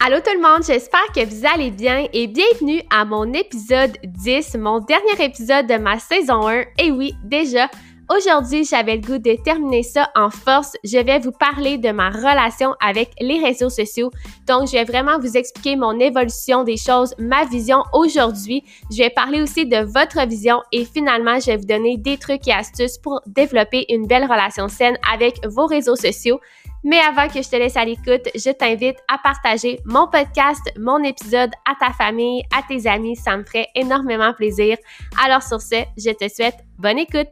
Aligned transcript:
Allô 0.00 0.18
tout 0.20 0.30
le 0.32 0.40
monde, 0.40 0.62
j'espère 0.64 1.06
que 1.12 1.26
vous 1.26 1.44
allez 1.44 1.72
bien 1.72 2.06
et 2.12 2.28
bienvenue 2.28 2.80
à 2.88 3.04
mon 3.04 3.32
épisode 3.32 3.98
10, 4.04 4.54
mon 4.56 4.78
dernier 4.78 5.24
épisode 5.24 5.66
de 5.66 5.74
ma 5.74 5.98
saison 5.98 6.46
1. 6.46 6.62
Et 6.78 6.92
oui, 6.92 7.14
déjà, 7.24 7.68
aujourd'hui 8.08 8.64
j'avais 8.64 8.94
le 8.94 9.02
goût 9.02 9.18
de 9.18 9.36
terminer 9.42 9.82
ça 9.82 10.08
en 10.14 10.30
force. 10.30 10.76
Je 10.84 10.98
vais 10.98 11.18
vous 11.18 11.32
parler 11.32 11.78
de 11.78 11.90
ma 11.90 12.10
relation 12.10 12.76
avec 12.80 13.10
les 13.18 13.40
réseaux 13.40 13.70
sociaux. 13.70 14.12
Donc, 14.46 14.68
je 14.68 14.74
vais 14.74 14.84
vraiment 14.84 15.18
vous 15.18 15.36
expliquer 15.36 15.74
mon 15.74 15.98
évolution 15.98 16.62
des 16.62 16.76
choses, 16.76 17.12
ma 17.18 17.44
vision 17.46 17.82
aujourd'hui. 17.92 18.62
Je 18.92 18.98
vais 18.98 19.10
parler 19.10 19.42
aussi 19.42 19.66
de 19.66 19.78
votre 19.78 20.24
vision 20.28 20.62
et 20.70 20.84
finalement, 20.84 21.40
je 21.40 21.46
vais 21.46 21.56
vous 21.56 21.66
donner 21.66 21.96
des 21.98 22.18
trucs 22.18 22.46
et 22.46 22.52
astuces 22.52 22.98
pour 22.98 23.20
développer 23.26 23.84
une 23.88 24.06
belle 24.06 24.24
relation 24.30 24.68
saine 24.68 24.96
avec 25.12 25.44
vos 25.44 25.66
réseaux 25.66 25.96
sociaux. 25.96 26.38
Mais 26.84 27.00
avant 27.00 27.26
que 27.26 27.42
je 27.42 27.48
te 27.48 27.56
laisse 27.56 27.76
à 27.76 27.84
l'écoute, 27.84 28.28
je 28.34 28.52
t'invite 28.52 28.98
à 29.08 29.18
partager 29.18 29.80
mon 29.84 30.06
podcast, 30.06 30.62
mon 30.78 31.02
épisode 31.02 31.50
à 31.68 31.74
ta 31.74 31.92
famille, 31.92 32.42
à 32.56 32.62
tes 32.62 32.88
amis. 32.88 33.16
Ça 33.16 33.36
me 33.36 33.42
ferait 33.42 33.66
énormément 33.74 34.32
plaisir. 34.32 34.76
Alors 35.22 35.42
sur 35.42 35.60
ce, 35.60 35.82
je 35.96 36.10
te 36.12 36.28
souhaite 36.32 36.58
bonne 36.78 36.98
écoute. 36.98 37.26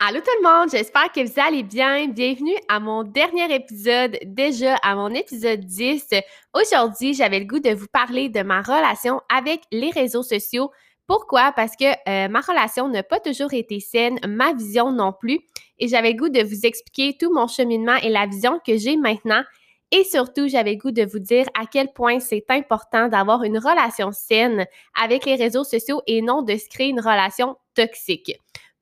Allô 0.00 0.18
tout 0.20 0.42
le 0.42 0.42
monde, 0.42 0.70
j'espère 0.70 1.10
que 1.12 1.24
vous 1.24 1.40
allez 1.40 1.62
bien. 1.62 2.08
Bienvenue 2.08 2.56
à 2.68 2.80
mon 2.80 3.04
dernier 3.04 3.54
épisode, 3.54 4.18
déjà 4.24 4.74
à 4.82 4.96
mon 4.96 5.08
épisode 5.10 5.60
10. 5.60 6.08
Aujourd'hui, 6.52 7.14
j'avais 7.14 7.38
le 7.38 7.46
goût 7.46 7.60
de 7.60 7.70
vous 7.70 7.86
parler 7.92 8.28
de 8.28 8.42
ma 8.42 8.60
relation 8.60 9.20
avec 9.34 9.62
les 9.70 9.90
réseaux 9.90 10.24
sociaux, 10.24 10.72
pourquoi? 11.06 11.52
Parce 11.52 11.76
que 11.76 11.84
euh, 12.08 12.28
ma 12.28 12.40
relation 12.40 12.88
n'a 12.88 13.02
pas 13.02 13.20
toujours 13.20 13.52
été 13.52 13.78
saine, 13.80 14.18
ma 14.26 14.54
vision 14.54 14.90
non 14.90 15.12
plus. 15.12 15.40
Et 15.78 15.88
j'avais 15.88 16.14
goût 16.14 16.28
de 16.28 16.42
vous 16.42 16.64
expliquer 16.64 17.16
tout 17.18 17.32
mon 17.32 17.46
cheminement 17.46 17.96
et 17.96 18.08
la 18.08 18.26
vision 18.26 18.58
que 18.66 18.76
j'ai 18.76 18.96
maintenant. 18.96 19.42
Et 19.90 20.02
surtout, 20.04 20.48
j'avais 20.48 20.76
goût 20.76 20.90
de 20.90 21.04
vous 21.04 21.18
dire 21.18 21.46
à 21.58 21.66
quel 21.66 21.92
point 21.92 22.18
c'est 22.18 22.44
important 22.48 23.08
d'avoir 23.08 23.44
une 23.44 23.58
relation 23.58 24.12
saine 24.12 24.66
avec 25.00 25.26
les 25.26 25.36
réseaux 25.36 25.64
sociaux 25.64 26.02
et 26.06 26.22
non 26.22 26.42
de 26.42 26.56
se 26.56 26.68
créer 26.68 26.88
une 26.88 27.00
relation 27.00 27.56
toxique. 27.74 28.32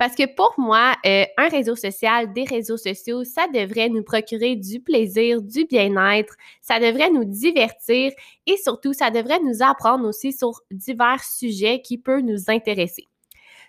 Parce 0.02 0.16
que 0.16 0.26
pour 0.26 0.52
moi, 0.58 0.96
euh, 1.06 1.24
un 1.38 1.46
réseau 1.46 1.76
social, 1.76 2.32
des 2.32 2.42
réseaux 2.42 2.76
sociaux, 2.76 3.22
ça 3.22 3.46
devrait 3.46 3.88
nous 3.88 4.02
procurer 4.02 4.56
du 4.56 4.80
plaisir, 4.80 5.40
du 5.40 5.64
bien-être, 5.64 6.34
ça 6.60 6.80
devrait 6.80 7.10
nous 7.10 7.24
divertir 7.24 8.10
et 8.48 8.56
surtout, 8.56 8.94
ça 8.94 9.12
devrait 9.12 9.38
nous 9.38 9.62
apprendre 9.62 10.08
aussi 10.08 10.32
sur 10.32 10.60
divers 10.72 11.22
sujets 11.22 11.82
qui 11.82 11.98
peuvent 11.98 12.24
nous 12.24 12.50
intéresser. 12.50 13.04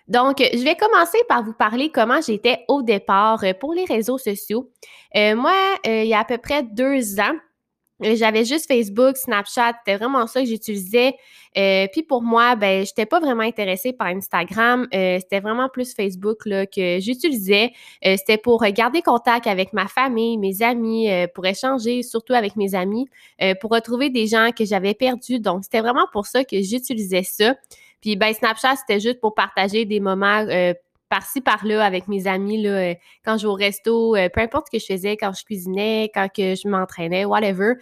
Donc, 0.08 0.38
je 0.40 0.64
vais 0.64 0.74
commencer 0.74 1.18
par 1.28 1.44
vous 1.44 1.52
parler 1.52 1.92
comment 1.94 2.20
j'étais 2.20 2.64
au 2.66 2.82
départ 2.82 3.44
euh, 3.44 3.52
pour 3.52 3.72
les 3.72 3.84
réseaux 3.84 4.18
sociaux. 4.18 4.72
Euh, 5.14 5.36
moi, 5.36 5.54
il 5.84 6.06
y 6.06 6.14
a 6.14 6.18
à 6.18 6.24
peu 6.24 6.38
près 6.38 6.64
deux 6.64 7.20
ans, 7.20 7.36
j'avais 8.00 8.44
juste 8.44 8.66
Facebook, 8.66 9.16
Snapchat, 9.16 9.74
c'était 9.78 9.96
vraiment 9.96 10.26
ça 10.26 10.40
que 10.40 10.46
j'utilisais. 10.46 11.14
Euh, 11.56 11.86
puis 11.92 12.02
pour 12.02 12.22
moi, 12.22 12.56
ben, 12.56 12.84
j'étais 12.84 13.06
pas 13.06 13.20
vraiment 13.20 13.42
intéressée 13.42 13.92
par 13.92 14.08
Instagram. 14.08 14.88
Euh, 14.92 15.18
c'était 15.20 15.40
vraiment 15.40 15.68
plus 15.68 15.94
Facebook 15.94 16.44
là, 16.46 16.66
que 16.66 16.98
j'utilisais. 17.00 17.72
c'était 18.02 18.38
pour 18.38 18.64
garder 18.64 19.02
contact 19.02 19.46
avec 19.46 19.72
ma 19.72 19.86
famille, 19.86 20.36
mes 20.38 20.62
amis, 20.62 21.08
pour 21.34 21.46
échanger, 21.46 22.02
surtout 22.02 22.34
avec 22.34 22.56
mes 22.56 22.74
amis, 22.74 23.08
pour 23.60 23.70
retrouver 23.70 24.10
des 24.10 24.26
gens 24.26 24.50
que 24.56 24.64
j'avais 24.64 24.94
perdus. 24.94 25.38
Donc, 25.38 25.64
c'était 25.64 25.80
vraiment 25.80 26.06
pour 26.12 26.26
ça 26.26 26.44
que 26.44 26.60
j'utilisais 26.60 27.22
ça. 27.22 27.54
Puis 28.00 28.16
ben, 28.16 28.34
Snapchat, 28.34 28.76
c'était 28.76 29.00
juste 29.00 29.20
pour 29.20 29.34
partager 29.34 29.84
des 29.84 30.00
moments 30.00 30.44
par-ci, 31.08 31.40
par-là 31.40 31.84
avec 31.84 32.08
mes 32.08 32.26
amis, 32.26 32.62
là, 32.62 32.70
euh, 32.70 32.94
quand 33.24 33.36
je 33.36 33.42
vais 33.46 33.52
au 33.52 33.54
resto, 33.54 34.16
euh, 34.16 34.28
peu 34.28 34.40
importe 34.40 34.66
ce 34.66 34.76
que 34.76 34.80
je 34.80 34.86
faisais, 34.86 35.16
quand 35.16 35.32
je 35.32 35.44
cuisinais, 35.44 36.10
quand 36.14 36.28
que 36.28 36.54
je 36.54 36.68
m'entraînais, 36.68 37.24
whatever. 37.24 37.74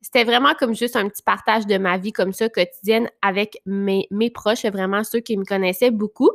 C'était 0.00 0.24
vraiment 0.24 0.54
comme 0.58 0.74
juste 0.74 0.96
un 0.96 1.08
petit 1.08 1.22
partage 1.22 1.66
de 1.66 1.76
ma 1.76 1.98
vie 1.98 2.12
comme 2.12 2.32
ça, 2.32 2.48
quotidienne, 2.48 3.10
avec 3.22 3.58
mes, 3.66 4.06
mes 4.10 4.30
proches, 4.30 4.64
vraiment 4.64 5.04
ceux 5.04 5.20
qui 5.20 5.36
me 5.36 5.44
connaissaient 5.44 5.90
beaucoup. 5.90 6.30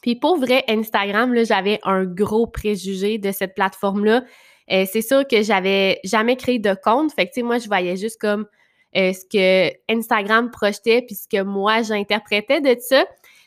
Puis 0.00 0.16
pour 0.16 0.36
vrai, 0.36 0.64
Instagram, 0.68 1.32
j'avais 1.44 1.78
un 1.84 2.04
gros 2.04 2.48
préjugé 2.48 3.18
de 3.18 3.30
cette 3.30 3.54
plateforme-là. 3.54 4.24
Euh, 4.72 4.84
c'est 4.90 5.02
sûr 5.02 5.26
que 5.28 5.42
j'avais 5.42 6.00
jamais 6.02 6.36
créé 6.36 6.58
de 6.58 6.74
compte. 6.74 7.12
Fait 7.12 7.26
que, 7.26 7.30
tu 7.30 7.40
sais, 7.40 7.42
moi, 7.42 7.58
je 7.58 7.68
voyais 7.68 7.96
juste 7.96 8.20
comme 8.20 8.46
ce 8.94 9.24
que 9.24 9.72
Instagram 9.90 10.50
projetait 10.50 11.02
puis 11.02 11.14
ce 11.14 11.28
que 11.28 11.42
moi, 11.42 11.82
j'interprétais 11.82 12.60
de 12.60 12.76
ça. 12.80 13.06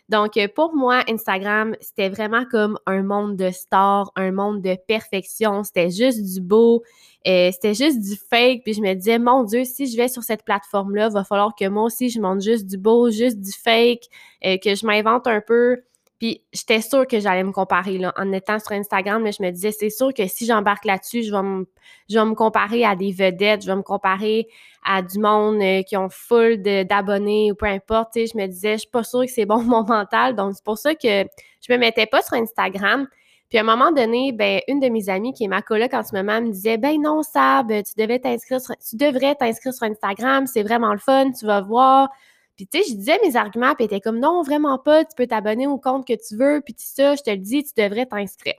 Donc, 0.09 0.37
euh, 0.37 0.47
pour 0.53 0.75
moi, 0.75 1.03
Instagram, 1.09 1.75
c'était 1.81 2.09
vraiment 2.09 2.45
comme 2.45 2.77
un 2.85 3.01
monde 3.01 3.35
de 3.37 3.49
stars, 3.49 4.11
un 4.15 4.31
monde 4.31 4.61
de 4.61 4.77
perfection. 4.87 5.63
C'était 5.63 5.89
juste 5.89 6.21
du 6.21 6.41
beau, 6.41 6.83
euh, 7.27 7.49
c'était 7.51 7.73
juste 7.73 7.99
du 8.01 8.15
fake. 8.15 8.61
Puis 8.63 8.73
je 8.75 8.81
me 8.81 8.93
disais, 8.93 9.17
mon 9.17 9.43
Dieu, 9.43 9.63
si 9.65 9.87
je 9.87 9.97
vais 9.97 10.07
sur 10.07 10.23
cette 10.23 10.43
plateforme-là, 10.45 11.09
va 11.09 11.23
falloir 11.23 11.55
que 11.55 11.67
moi 11.67 11.83
aussi, 11.83 12.09
je 12.09 12.19
monte 12.21 12.41
juste 12.41 12.67
du 12.67 12.77
beau, 12.77 13.09
juste 13.09 13.39
du 13.39 13.51
fake, 13.51 14.03
euh, 14.45 14.57
que 14.57 14.75
je 14.75 14.85
m'invente 14.85 15.25
un 15.27 15.41
peu. 15.41 15.81
Puis 16.19 16.41
j'étais 16.53 16.81
sûre 16.81 17.05
que 17.05 17.19
j'allais 17.19 17.43
me 17.43 17.51
comparer 17.51 17.97
là. 17.97 18.13
En 18.17 18.31
étant 18.31 18.57
sur 18.59 18.71
Instagram, 18.71 19.21
mais 19.21 19.31
je 19.31 19.43
me 19.43 19.51
disais, 19.51 19.71
c'est 19.71 19.89
sûr 19.89 20.13
que 20.13 20.27
si 20.27 20.45
j'embarque 20.45 20.85
là-dessus, 20.85 21.23
je 21.23 21.31
vais, 21.31 21.41
me, 21.41 21.67
je 22.09 22.17
vais 22.17 22.25
me 22.25 22.35
comparer 22.35 22.85
à 22.85 22.95
des 22.95 23.11
vedettes, 23.11 23.63
je 23.63 23.67
vais 23.67 23.75
me 23.75 23.81
comparer 23.81 24.47
à 24.85 25.01
du 25.01 25.19
monde 25.19 25.61
euh, 25.61 25.81
qui 25.83 25.97
ont 25.97 26.09
full 26.09 26.61
d'abonnés 26.61 27.51
ou 27.51 27.55
peu 27.55 27.65
importe. 27.65 28.13
Je 28.15 28.37
me 28.37 28.47
disais, 28.47 28.73
je 28.73 28.79
suis 28.79 28.89
pas 28.89 29.03
sûre 29.03 29.25
que 29.25 29.31
c'est 29.31 29.45
bon 29.45 29.61
mon 29.61 29.83
mental. 29.87 30.35
Donc, 30.35 30.53
c'est 30.55 30.63
pour 30.63 30.77
ça 30.77 30.95
que 30.95 31.23
je 31.25 31.73
me 31.73 31.77
mettais 31.77 32.05
pas 32.05 32.21
sur 32.21 32.35
Instagram. 32.35 33.07
Puis 33.49 33.59
à 33.59 33.61
un 33.61 33.63
moment 33.63 33.91
donné, 33.91 34.31
ben, 34.31 34.61
une 34.67 34.79
de 34.79 34.89
mes 34.89 35.09
amies 35.09 35.33
qui 35.33 35.43
est 35.43 35.47
ma 35.47 35.61
coloc 35.61 35.93
en 35.93 36.03
ce 36.03 36.15
moment 36.15 36.41
me 36.41 36.49
disait 36.49 36.77
Ben 36.77 36.99
non, 36.99 37.21
Sab, 37.21 37.67
tu 37.67 37.93
devais 37.97 38.19
t'inscrire 38.19 38.59
tu 38.61 38.95
devrais 38.95 39.35
t'inscrire 39.35 39.73
sur 39.73 39.85
Instagram, 39.85 40.47
c'est 40.47 40.63
vraiment 40.63 40.93
le 40.93 40.99
fun, 40.99 41.31
tu 41.31 41.45
vas 41.45 41.61
voir. 41.61 42.09
Puis, 42.55 42.67
tu 42.67 42.81
sais, 42.81 42.89
je 42.89 42.95
disais 42.95 43.19
mes 43.23 43.35
arguments, 43.35 43.75
puis 43.75 43.85
elle 43.85 43.85
était 43.85 44.01
comme, 44.01 44.19
non, 44.19 44.41
vraiment 44.41 44.77
pas, 44.79 45.03
tu 45.03 45.11
peux 45.15 45.27
t'abonner 45.27 45.67
au 45.67 45.77
compte 45.77 46.07
que 46.07 46.13
tu 46.13 46.37
veux, 46.37 46.61
puis 46.63 46.73
tout 46.73 46.85
ça, 46.85 47.15
je 47.15 47.21
te 47.21 47.29
le 47.29 47.37
dis, 47.37 47.63
tu 47.63 47.71
devrais 47.81 48.05
t'inscrire. 48.05 48.55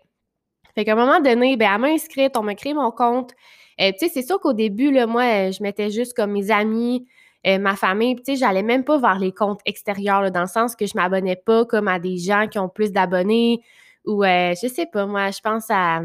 Fait 0.74 0.84
qu'à 0.84 0.92
un 0.92 0.96
moment 0.96 1.20
donné, 1.20 1.56
ben, 1.56 1.70
elle 1.74 1.80
m'a 1.80 2.30
on 2.38 2.42
m'a 2.42 2.54
créé 2.54 2.74
mon 2.74 2.90
compte. 2.90 3.32
Euh, 3.80 3.92
tu 3.92 4.06
sais, 4.06 4.12
c'est 4.12 4.26
sûr 4.26 4.40
qu'au 4.40 4.52
début, 4.52 4.90
là, 4.90 5.06
moi, 5.06 5.50
je 5.50 5.62
mettais 5.62 5.90
juste 5.90 6.14
comme 6.14 6.32
mes 6.32 6.50
amis, 6.50 7.06
euh, 7.46 7.58
ma 7.58 7.76
famille, 7.76 8.16
tu 8.16 8.22
sais, 8.26 8.36
j'allais 8.36 8.62
même 8.62 8.84
pas 8.84 8.98
vers 8.98 9.18
les 9.18 9.32
comptes 9.32 9.60
extérieurs, 9.64 10.30
dans 10.30 10.42
le 10.42 10.46
sens 10.46 10.76
que 10.76 10.86
je 10.86 10.92
m'abonnais 10.94 11.36
pas 11.36 11.64
comme 11.64 11.88
à 11.88 11.98
des 11.98 12.18
gens 12.18 12.46
qui 12.48 12.58
ont 12.58 12.68
plus 12.68 12.92
d'abonnés 12.92 13.62
ou, 14.04 14.24
euh, 14.24 14.54
je 14.60 14.68
sais 14.68 14.86
pas, 14.86 15.06
moi, 15.06 15.30
je 15.30 15.40
pense 15.40 15.66
à 15.70 16.02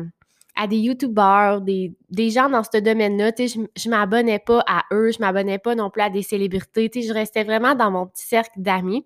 à 0.56 0.68
des 0.68 0.78
YouTubers, 0.78 1.62
des, 1.62 1.94
des 2.10 2.30
gens 2.30 2.50
dans 2.50 2.64
ce 2.64 2.78
domaine-là. 2.80 3.32
Je, 3.38 3.66
je 3.76 3.90
m'abonnais 3.90 4.40
pas 4.40 4.64
à 4.68 4.84
eux, 4.92 5.12
je 5.12 5.20
m'abonnais 5.20 5.60
pas 5.60 5.76
non 5.76 5.90
plus 5.90 6.02
à 6.02 6.10
des 6.10 6.24
célébrités. 6.24 6.90
Je 7.02 7.14
restais 7.14 7.44
vraiment 7.44 7.76
dans 7.76 7.92
mon 7.92 8.08
petit 8.08 8.26
cercle 8.26 8.52
d'amis. 8.58 9.06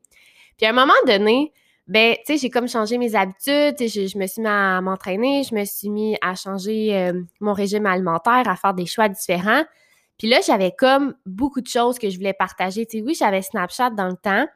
Puis 0.58 0.66
à 0.66 0.70
un 0.70 0.74
moment 0.74 0.94
donné, 1.06 1.52
ben, 1.88 2.16
tu 2.16 2.34
sais, 2.34 2.38
j'ai 2.38 2.50
comme 2.50 2.68
changé 2.68 2.98
mes 2.98 3.16
habitudes, 3.16 3.76
je, 3.80 4.08
je 4.08 4.18
me 4.18 4.26
suis 4.26 4.42
mis 4.42 4.48
à 4.48 4.82
m'entraîner, 4.82 5.44
je 5.44 5.54
me 5.54 5.64
suis 5.66 5.90
mis 5.90 6.18
à 6.22 6.34
changer 6.34 6.96
euh, 6.96 7.22
mon 7.40 7.54
régime 7.54 7.86
alimentaire, 7.86 8.44
à 8.48 8.56
faire 8.56 8.74
des 8.74 8.88
choix 8.88 9.08
différents. 9.08 9.64
Puis 10.18 10.28
là, 10.28 10.40
j'avais 10.46 10.72
comme 10.72 11.14
beaucoup 11.26 11.62
de 11.62 11.68
choses 11.68 12.00
que 12.00 12.10
je 12.10 12.18
voulais 12.18 12.34
partager. 12.34 12.86
Tu 12.86 13.00
sais, 13.00 13.04
oui, 13.04 13.14
j'avais 13.14 13.42
Snapchat 13.42 13.92
dans 13.92 14.08
le 14.08 14.16
temps, 14.16 14.48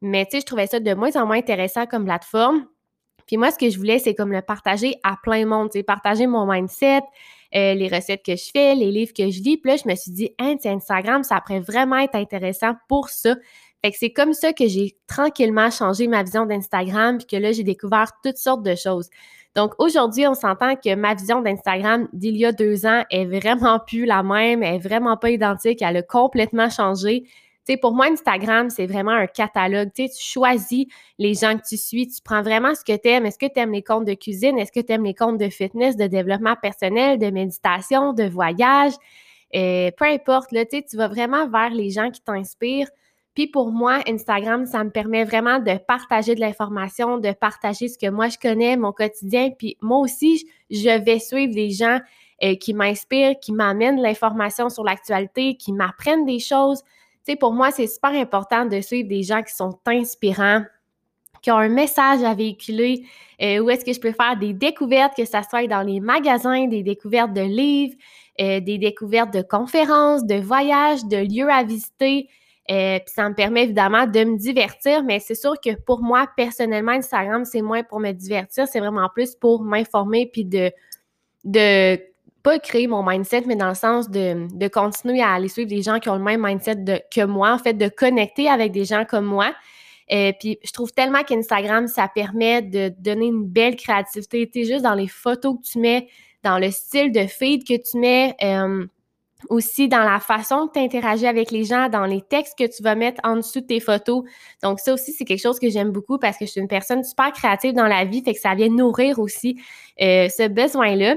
mais 0.00 0.26
tu 0.26 0.32
sais, 0.32 0.40
je 0.40 0.46
trouvais 0.46 0.66
ça 0.68 0.78
de 0.78 0.94
moins 0.94 1.14
en 1.16 1.26
moins 1.26 1.38
intéressant 1.38 1.86
comme 1.86 2.04
plateforme. 2.04 2.66
Puis 3.26 3.36
moi, 3.36 3.50
ce 3.50 3.58
que 3.58 3.68
je 3.68 3.76
voulais, 3.76 3.98
c'est 3.98 4.14
comme 4.14 4.32
le 4.32 4.42
partager 4.42 4.94
à 5.02 5.16
plein 5.22 5.46
monde, 5.46 5.70
tu 5.70 5.78
sais, 5.78 5.82
partager 5.82 6.26
mon 6.26 6.50
mindset, 6.50 7.00
euh, 7.54 7.74
les 7.74 7.88
recettes 7.88 8.24
que 8.24 8.36
je 8.36 8.50
fais, 8.52 8.74
les 8.74 8.90
livres 8.90 9.12
que 9.12 9.30
je 9.30 9.40
lis. 9.42 9.56
Puis 9.56 9.70
là, 9.70 9.76
je 9.76 9.88
me 9.88 9.94
suis 9.94 10.12
dit, 10.12 10.30
hein, 10.38 10.56
Instagram, 10.64 11.22
ça 11.22 11.40
pourrait 11.40 11.60
vraiment 11.60 11.98
être 11.98 12.14
intéressant 12.14 12.74
pour 12.88 13.08
ça. 13.08 13.34
Fait 13.84 13.90
que 13.90 13.98
c'est 13.98 14.12
comme 14.12 14.32
ça 14.32 14.52
que 14.52 14.66
j'ai 14.66 14.96
tranquillement 15.06 15.70
changé 15.70 16.08
ma 16.08 16.22
vision 16.22 16.46
d'Instagram, 16.46 17.18
puis 17.18 17.26
que 17.26 17.36
là, 17.36 17.52
j'ai 17.52 17.62
découvert 17.62 18.10
toutes 18.22 18.38
sortes 18.38 18.62
de 18.62 18.74
choses. 18.74 19.08
Donc 19.54 19.72
aujourd'hui, 19.78 20.26
on 20.26 20.34
s'entend 20.34 20.76
que 20.76 20.94
ma 20.94 21.14
vision 21.14 21.40
d'Instagram 21.40 22.08
d'il 22.12 22.36
y 22.36 22.44
a 22.44 22.52
deux 22.52 22.84
ans 22.84 23.04
est 23.10 23.24
vraiment 23.24 23.78
plus 23.78 24.04
la 24.04 24.22
même, 24.22 24.62
est 24.62 24.78
vraiment 24.78 25.16
pas 25.16 25.30
identique, 25.30 25.80
elle 25.80 25.96
a 25.96 26.02
complètement 26.02 26.68
changé 26.68 27.24
sais, 27.72 27.76
pour 27.76 27.92
moi, 27.92 28.06
Instagram, 28.06 28.70
c'est 28.70 28.86
vraiment 28.86 29.12
un 29.12 29.26
catalogue. 29.26 29.90
Tu 29.94 30.06
sais, 30.06 30.12
tu 30.16 30.22
choisis 30.22 30.86
les 31.18 31.34
gens 31.34 31.56
que 31.56 31.66
tu 31.68 31.76
suis, 31.76 32.06
tu 32.08 32.20
prends 32.22 32.42
vraiment 32.42 32.74
ce 32.74 32.84
que 32.84 32.96
tu 32.96 33.08
aimes. 33.08 33.26
Est-ce 33.26 33.38
que 33.38 33.52
tu 33.52 33.58
aimes 33.60 33.72
les 33.72 33.82
comptes 33.82 34.04
de 34.04 34.14
cuisine? 34.14 34.58
Est-ce 34.58 34.72
que 34.72 34.80
tu 34.80 34.92
aimes 34.92 35.04
les 35.04 35.14
comptes 35.14 35.38
de 35.38 35.48
fitness, 35.48 35.96
de 35.96 36.06
développement 36.06 36.56
personnel, 36.60 37.18
de 37.18 37.30
méditation, 37.30 38.12
de 38.12 38.24
voyage? 38.24 38.92
Euh, 39.54 39.90
peu 39.96 40.04
importe, 40.06 40.52
là, 40.52 40.64
tu 40.64 40.82
tu 40.84 40.96
vas 40.96 41.08
vraiment 41.08 41.48
vers 41.48 41.70
les 41.70 41.90
gens 41.90 42.10
qui 42.10 42.20
t'inspirent. 42.20 42.90
Puis 43.34 43.46
pour 43.46 43.70
moi, 43.70 44.00
Instagram, 44.08 44.64
ça 44.64 44.82
me 44.82 44.90
permet 44.90 45.24
vraiment 45.24 45.58
de 45.58 45.76
partager 45.76 46.34
de 46.34 46.40
l'information, 46.40 47.18
de 47.18 47.32
partager 47.32 47.88
ce 47.88 47.98
que 47.98 48.08
moi 48.08 48.28
je 48.28 48.38
connais, 48.38 48.78
mon 48.78 48.92
quotidien. 48.92 49.50
Puis 49.50 49.76
moi 49.82 49.98
aussi, 49.98 50.48
je 50.70 50.98
vais 51.04 51.18
suivre 51.18 51.54
des 51.54 51.70
gens 51.70 52.00
euh, 52.42 52.54
qui 52.54 52.72
m'inspirent, 52.72 53.38
qui 53.38 53.52
m'amènent 53.52 54.00
l'information 54.00 54.70
sur 54.70 54.84
l'actualité, 54.84 55.56
qui 55.56 55.74
m'apprennent 55.74 56.24
des 56.24 56.38
choses, 56.38 56.82
sais, 57.26 57.36
pour 57.36 57.52
moi, 57.52 57.70
c'est 57.70 57.86
super 57.86 58.10
important 58.10 58.64
de 58.64 58.80
suivre 58.80 59.08
des 59.08 59.22
gens 59.22 59.42
qui 59.42 59.54
sont 59.54 59.78
inspirants, 59.86 60.62
qui 61.42 61.50
ont 61.50 61.58
un 61.58 61.68
message 61.68 62.22
à 62.22 62.34
véhiculer, 62.34 63.04
euh, 63.42 63.58
où 63.58 63.70
est-ce 63.70 63.84
que 63.84 63.92
je 63.92 64.00
peux 64.00 64.12
faire 64.12 64.36
des 64.36 64.52
découvertes, 64.52 65.14
que 65.16 65.24
ça 65.24 65.42
soit 65.42 65.66
dans 65.66 65.82
les 65.82 66.00
magasins, 66.00 66.66
des 66.66 66.82
découvertes 66.82 67.32
de 67.32 67.42
livres, 67.42 67.94
euh, 68.40 68.60
des 68.60 68.78
découvertes 68.78 69.32
de 69.32 69.42
conférences, 69.42 70.24
de 70.24 70.36
voyages, 70.36 71.04
de 71.04 71.18
lieux 71.18 71.50
à 71.50 71.62
visiter. 71.62 72.28
Euh, 72.68 72.98
puis 72.98 73.14
ça 73.14 73.28
me 73.28 73.34
permet 73.34 73.64
évidemment 73.64 74.06
de 74.06 74.24
me 74.24 74.36
divertir, 74.36 75.04
mais 75.04 75.20
c'est 75.20 75.36
sûr 75.36 75.54
que 75.64 75.80
pour 75.82 76.02
moi, 76.02 76.28
personnellement, 76.36 76.92
Instagram, 76.92 77.44
c'est 77.44 77.62
moins 77.62 77.84
pour 77.84 78.00
me 78.00 78.10
divertir, 78.10 78.66
c'est 78.66 78.80
vraiment 78.80 79.08
plus 79.14 79.36
pour 79.36 79.62
m'informer 79.62 80.28
puis 80.32 80.44
de 80.44 80.72
pas 82.46 82.60
créer 82.60 82.86
mon 82.86 83.02
mindset, 83.02 83.42
mais 83.48 83.56
dans 83.56 83.70
le 83.70 83.74
sens 83.74 84.08
de, 84.08 84.46
de, 84.56 84.68
continuer 84.68 85.20
à 85.20 85.32
aller 85.32 85.48
suivre 85.48 85.68
des 85.68 85.82
gens 85.82 85.98
qui 85.98 86.08
ont 86.08 86.14
le 86.14 86.22
même 86.22 86.46
mindset 86.46 86.76
que 87.12 87.24
moi, 87.24 87.52
en 87.52 87.58
fait, 87.58 87.74
de 87.74 87.88
connecter 87.88 88.48
avec 88.48 88.70
des 88.70 88.84
gens 88.84 89.04
comme 89.04 89.24
moi. 89.24 89.52
Euh, 90.12 90.30
puis 90.38 90.56
je 90.62 90.70
trouve 90.70 90.92
tellement 90.92 91.24
qu'Instagram, 91.24 91.88
ça 91.88 92.06
permet 92.06 92.62
de 92.62 92.92
donner 93.00 93.26
une 93.26 93.44
belle 93.44 93.74
créativité, 93.74 94.48
tu 94.48 94.64
juste 94.64 94.82
dans 94.82 94.94
les 94.94 95.08
photos 95.08 95.56
que 95.56 95.72
tu 95.72 95.80
mets, 95.80 96.06
dans 96.44 96.60
le 96.60 96.70
style 96.70 97.10
de 97.10 97.26
feed 97.26 97.66
que 97.66 97.74
tu 97.74 97.98
mets, 97.98 98.36
euh, 98.40 98.86
aussi 99.50 99.88
dans 99.88 100.04
la 100.04 100.20
façon 100.20 100.68
que 100.68 100.74
tu 100.74 100.84
interagis 100.84 101.26
avec 101.26 101.50
les 101.50 101.64
gens, 101.64 101.88
dans 101.88 102.06
les 102.06 102.22
textes 102.22 102.56
que 102.56 102.64
tu 102.64 102.80
vas 102.80 102.94
mettre 102.94 103.20
en 103.24 103.34
dessous 103.34 103.62
de 103.62 103.66
tes 103.66 103.80
photos. 103.80 104.22
Donc 104.62 104.78
ça 104.78 104.94
aussi, 104.94 105.10
c'est 105.10 105.24
quelque 105.24 105.42
chose 105.42 105.58
que 105.58 105.68
j'aime 105.68 105.90
beaucoup 105.90 106.20
parce 106.20 106.38
que 106.38 106.46
je 106.46 106.52
suis 106.52 106.60
une 106.60 106.68
personne 106.68 107.02
super 107.02 107.32
créative 107.32 107.72
dans 107.72 107.88
la 107.88 108.04
vie, 108.04 108.22
fait 108.22 108.34
que 108.34 108.40
ça 108.40 108.54
vient 108.54 108.68
nourrir 108.68 109.18
aussi 109.18 109.60
euh, 110.00 110.28
ce 110.28 110.46
besoin-là. 110.46 111.16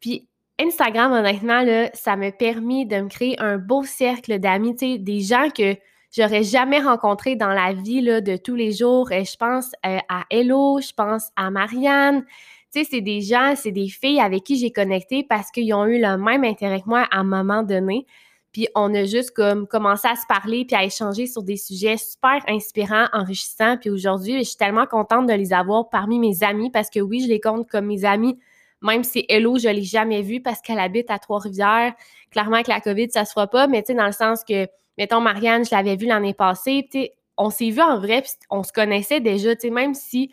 Puis 0.00 0.28
Instagram, 0.58 1.12
honnêtement, 1.12 1.62
là, 1.62 1.90
ça 1.92 2.16
m'a 2.16 2.32
permis 2.32 2.86
de 2.86 2.96
me 2.96 3.08
créer 3.08 3.38
un 3.40 3.58
beau 3.58 3.82
cercle 3.82 4.38
d'amis, 4.38 4.74
des 4.74 5.20
gens 5.20 5.48
que 5.54 5.76
j'aurais 6.16 6.44
jamais 6.44 6.80
rencontrés 6.80 7.36
dans 7.36 7.50
la 7.50 7.74
vie 7.74 8.02
de 8.02 8.36
tous 8.36 8.54
les 8.54 8.72
jours. 8.72 9.10
Euh, 9.12 9.22
je 9.22 9.36
pense 9.36 9.72
euh, 9.84 9.98
à 10.08 10.24
Hello, 10.30 10.80
je 10.80 10.92
pense 10.94 11.30
à 11.36 11.50
Marianne. 11.50 12.24
C'est 12.70 13.00
des 13.00 13.22
gens, 13.22 13.54
c'est 13.56 13.72
des 13.72 13.88
filles 13.88 14.20
avec 14.20 14.44
qui 14.44 14.58
j'ai 14.58 14.70
connecté 14.70 15.24
parce 15.26 15.50
qu'ils 15.50 15.72
ont 15.72 15.86
eu 15.86 15.98
le 15.98 16.18
même 16.18 16.44
intérêt 16.44 16.80
que 16.80 16.88
moi 16.88 17.06
à 17.10 17.20
un 17.20 17.24
moment 17.24 17.62
donné. 17.62 18.06
Puis 18.52 18.68
on 18.74 18.94
a 18.94 19.04
juste 19.04 19.30
comme 19.30 19.66
commencé 19.66 20.08
à 20.08 20.16
se 20.16 20.26
parler 20.26 20.66
puis 20.66 20.76
à 20.76 20.84
échanger 20.84 21.26
sur 21.26 21.42
des 21.42 21.56
sujets 21.56 21.96
super 21.96 22.42
inspirants, 22.48 23.06
enrichissants. 23.14 23.78
Puis 23.78 23.88
aujourd'hui, 23.88 24.38
je 24.38 24.48
suis 24.48 24.56
tellement 24.56 24.86
contente 24.86 25.26
de 25.26 25.32
les 25.32 25.54
avoir 25.54 25.88
parmi 25.88 26.18
mes 26.18 26.42
amis 26.42 26.70
parce 26.70 26.90
que 26.90 27.00
oui, 27.00 27.20
je 27.20 27.28
les 27.28 27.40
compte 27.40 27.68
comme 27.68 27.86
mes 27.86 28.04
amis 28.04 28.38
même 28.82 29.04
si 29.04 29.24
Hello, 29.28 29.58
je 29.58 29.68
ne 29.68 29.74
l'ai 29.74 29.82
jamais 29.82 30.22
vue 30.22 30.40
parce 30.40 30.60
qu'elle 30.60 30.78
habite 30.78 31.10
à 31.10 31.18
Trois-Rivières. 31.18 31.94
Clairement, 32.30 32.56
avec 32.56 32.68
la 32.68 32.80
COVID, 32.80 33.10
ça 33.10 33.20
ne 33.22 33.26
se 33.26 33.32
fera 33.32 33.46
pas, 33.46 33.66
mais 33.66 33.82
tu 33.82 33.88
sais, 33.88 33.94
dans 33.94 34.06
le 34.06 34.12
sens 34.12 34.44
que, 34.44 34.66
mettons, 34.98 35.20
Marianne, 35.20 35.64
je 35.64 35.74
l'avais 35.74 35.96
vue 35.96 36.06
l'année 36.06 36.34
passée, 36.34 36.86
tu 36.90 36.98
sais, 36.98 37.14
on 37.36 37.50
s'est 37.50 37.70
vu 37.70 37.80
en 37.80 37.98
vrai, 37.98 38.22
puis 38.22 38.32
on 38.50 38.62
se 38.62 38.72
connaissait 38.72 39.20
déjà, 39.20 39.54
tu 39.54 39.62
sais, 39.62 39.70
même 39.70 39.94
si 39.94 40.32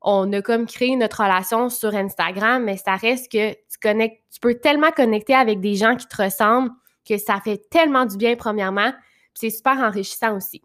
on 0.00 0.32
a 0.32 0.42
comme 0.42 0.66
créé 0.66 0.96
notre 0.96 1.22
relation 1.22 1.68
sur 1.68 1.94
Instagram, 1.94 2.64
mais 2.64 2.76
ça 2.76 2.96
reste 2.96 3.30
que 3.30 3.52
tu 3.52 3.78
connectes, 3.80 4.22
tu 4.32 4.40
peux 4.40 4.54
tellement 4.54 4.90
connecter 4.90 5.34
avec 5.34 5.60
des 5.60 5.76
gens 5.76 5.94
qui 5.96 6.06
te 6.06 6.20
ressemblent 6.20 6.70
que 7.08 7.18
ça 7.18 7.40
fait 7.42 7.68
tellement 7.70 8.06
du 8.06 8.16
bien, 8.16 8.34
premièrement, 8.36 8.90
puis 8.90 9.34
c'est 9.34 9.50
super 9.50 9.78
enrichissant 9.78 10.36
aussi. 10.36 10.62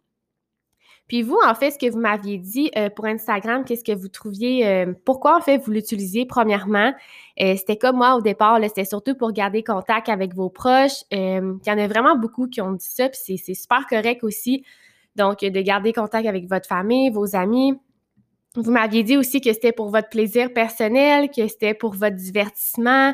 Puis 1.07 1.21
vous, 1.21 1.39
en 1.45 1.56
fait, 1.56 1.71
ce 1.71 1.77
que 1.77 1.89
vous 1.89 2.00
m'aviez 2.00 2.38
dit 2.38 2.69
euh, 2.77 2.89
pour 2.89 3.06
Instagram, 3.06 3.63
qu'est-ce 3.63 3.83
que 3.83 3.95
vous 3.95 4.09
trouviez, 4.09 4.68
euh, 4.68 4.94
pourquoi 5.06 5.38
en 5.38 5.42
fait 5.42 5.57
vous 5.57 5.71
l'utilisiez 5.71 6.25
premièrement? 6.25 6.94
Euh, 7.39 7.56
c'était 7.56 7.77
comme 7.77 7.98
moi 7.98 8.15
au 8.15 8.21
départ, 8.21 8.59
c'était 8.63 8.83
surtout 8.83 9.15
pour 9.15 9.31
garder 9.31 9.63
contact 9.63 10.09
avec 10.09 10.33
vos 10.33 10.50
proches. 10.50 11.04
il 11.12 11.18
y 11.65 11.71
en 11.71 11.77
a 11.77 11.88
vraiment 11.88 12.18
beaucoup 12.18 12.48
qui 12.48 12.59
ont 12.59 12.74
dit 12.74 12.86
ça, 12.86 13.07
puis 13.07 13.38
c'est 13.38 13.54
super 13.54 13.88
correct 13.88 14.24
aussi. 14.24 14.65
Donc, 15.15 15.39
de 15.39 15.62
garder 15.62 15.94
contact 15.94 16.27
avec 16.27 16.48
votre 16.50 16.68
famille, 16.68 17.10
vos 17.10 17.36
amis. 17.36 17.74
Vous 18.56 18.71
m'aviez 18.71 19.03
dit 19.03 19.18
aussi 19.18 19.39
que 19.39 19.53
c'était 19.53 19.71
pour 19.71 19.89
votre 19.89 20.10
plaisir 20.10 20.53
personnel, 20.53 21.30
que 21.30 21.48
c'était 21.48 21.74
pour 21.74 21.94
votre 21.94 22.15
divertissement, 22.15 23.13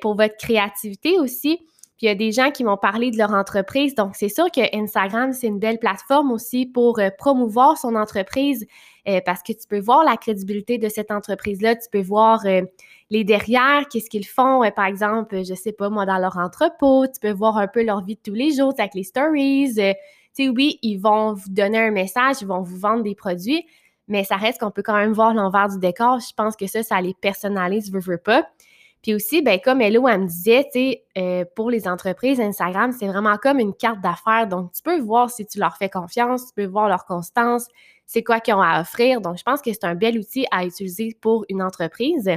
pour 0.00 0.16
votre 0.16 0.36
créativité 0.36 1.18
aussi. 1.18 1.60
Puis 1.98 2.06
il 2.06 2.10
y 2.10 2.12
a 2.12 2.14
des 2.14 2.30
gens 2.30 2.52
qui 2.52 2.62
m'ont 2.62 2.76
parlé 2.76 3.10
de 3.10 3.18
leur 3.18 3.32
entreprise. 3.32 3.96
Donc, 3.96 4.14
c'est 4.14 4.28
sûr 4.28 4.52
que 4.52 4.60
Instagram, 4.72 5.32
c'est 5.32 5.48
une 5.48 5.58
belle 5.58 5.80
plateforme 5.80 6.30
aussi 6.30 6.64
pour 6.64 7.00
euh, 7.00 7.10
promouvoir 7.18 7.76
son 7.76 7.96
entreprise 7.96 8.68
euh, 9.08 9.20
parce 9.26 9.42
que 9.42 9.52
tu 9.52 9.66
peux 9.68 9.80
voir 9.80 10.04
la 10.04 10.16
crédibilité 10.16 10.78
de 10.78 10.88
cette 10.88 11.10
entreprise-là. 11.10 11.74
Tu 11.74 11.88
peux 11.90 12.00
voir 12.00 12.46
euh, 12.46 12.62
les 13.10 13.24
derrière, 13.24 13.88
qu'est-ce 13.88 14.08
qu'ils 14.08 14.28
font, 14.28 14.62
par 14.76 14.86
exemple, 14.86 15.42
je 15.42 15.54
sais 15.54 15.72
pas, 15.72 15.90
moi, 15.90 16.06
dans 16.06 16.18
leur 16.18 16.36
entrepôt. 16.36 17.04
Tu 17.08 17.18
peux 17.20 17.32
voir 17.32 17.56
un 17.56 17.66
peu 17.66 17.82
leur 17.82 18.04
vie 18.04 18.14
de 18.14 18.20
tous 18.24 18.34
les 18.34 18.54
jours 18.54 18.74
avec 18.78 18.94
les 18.94 19.02
stories. 19.02 19.72
tu 19.74 19.82
sais, 20.34 20.48
oui, 20.48 20.78
ils 20.82 20.98
vont 20.98 21.32
vous 21.32 21.48
donner 21.48 21.78
un 21.78 21.90
message, 21.90 22.36
ils 22.42 22.46
vont 22.46 22.62
vous 22.62 22.78
vendre 22.78 23.02
des 23.02 23.16
produits, 23.16 23.66
mais 24.06 24.22
ça 24.22 24.36
reste 24.36 24.60
qu'on 24.60 24.70
peut 24.70 24.84
quand 24.84 24.96
même 24.96 25.14
voir 25.14 25.34
l'envers 25.34 25.68
du 25.68 25.80
décor. 25.80 26.20
Je 26.20 26.32
pense 26.32 26.54
que 26.54 26.68
ça, 26.68 26.84
ça 26.84 27.00
les 27.00 27.14
personnalise, 27.14 27.90
veux, 27.90 27.98
veux 27.98 28.18
pas. 28.18 28.46
Puis 29.08 29.14
aussi, 29.14 29.40
ben, 29.40 29.58
comme 29.58 29.80
Hello, 29.80 30.06
elle 30.06 30.20
me 30.20 30.26
disait, 30.26 30.64
tu 30.64 30.80
sais, 30.80 31.04
euh, 31.16 31.46
pour 31.56 31.70
les 31.70 31.88
entreprises, 31.88 32.42
Instagram, 32.42 32.92
c'est 32.92 33.06
vraiment 33.06 33.38
comme 33.38 33.58
une 33.58 33.72
carte 33.72 34.02
d'affaires. 34.02 34.46
Donc, 34.46 34.70
tu 34.74 34.82
peux 34.82 35.00
voir 35.00 35.30
si 35.30 35.46
tu 35.46 35.58
leur 35.58 35.78
fais 35.78 35.88
confiance, 35.88 36.48
tu 36.48 36.52
peux 36.54 36.66
voir 36.66 36.90
leur 36.90 37.06
constance, 37.06 37.68
c'est 38.04 38.22
quoi 38.22 38.38
qu'ils 38.40 38.52
ont 38.52 38.60
à 38.60 38.82
offrir. 38.82 39.22
Donc, 39.22 39.38
je 39.38 39.42
pense 39.44 39.62
que 39.62 39.72
c'est 39.72 39.84
un 39.84 39.94
bel 39.94 40.18
outil 40.18 40.44
à 40.50 40.66
utiliser 40.66 41.16
pour 41.22 41.46
une 41.48 41.62
entreprise. 41.62 42.30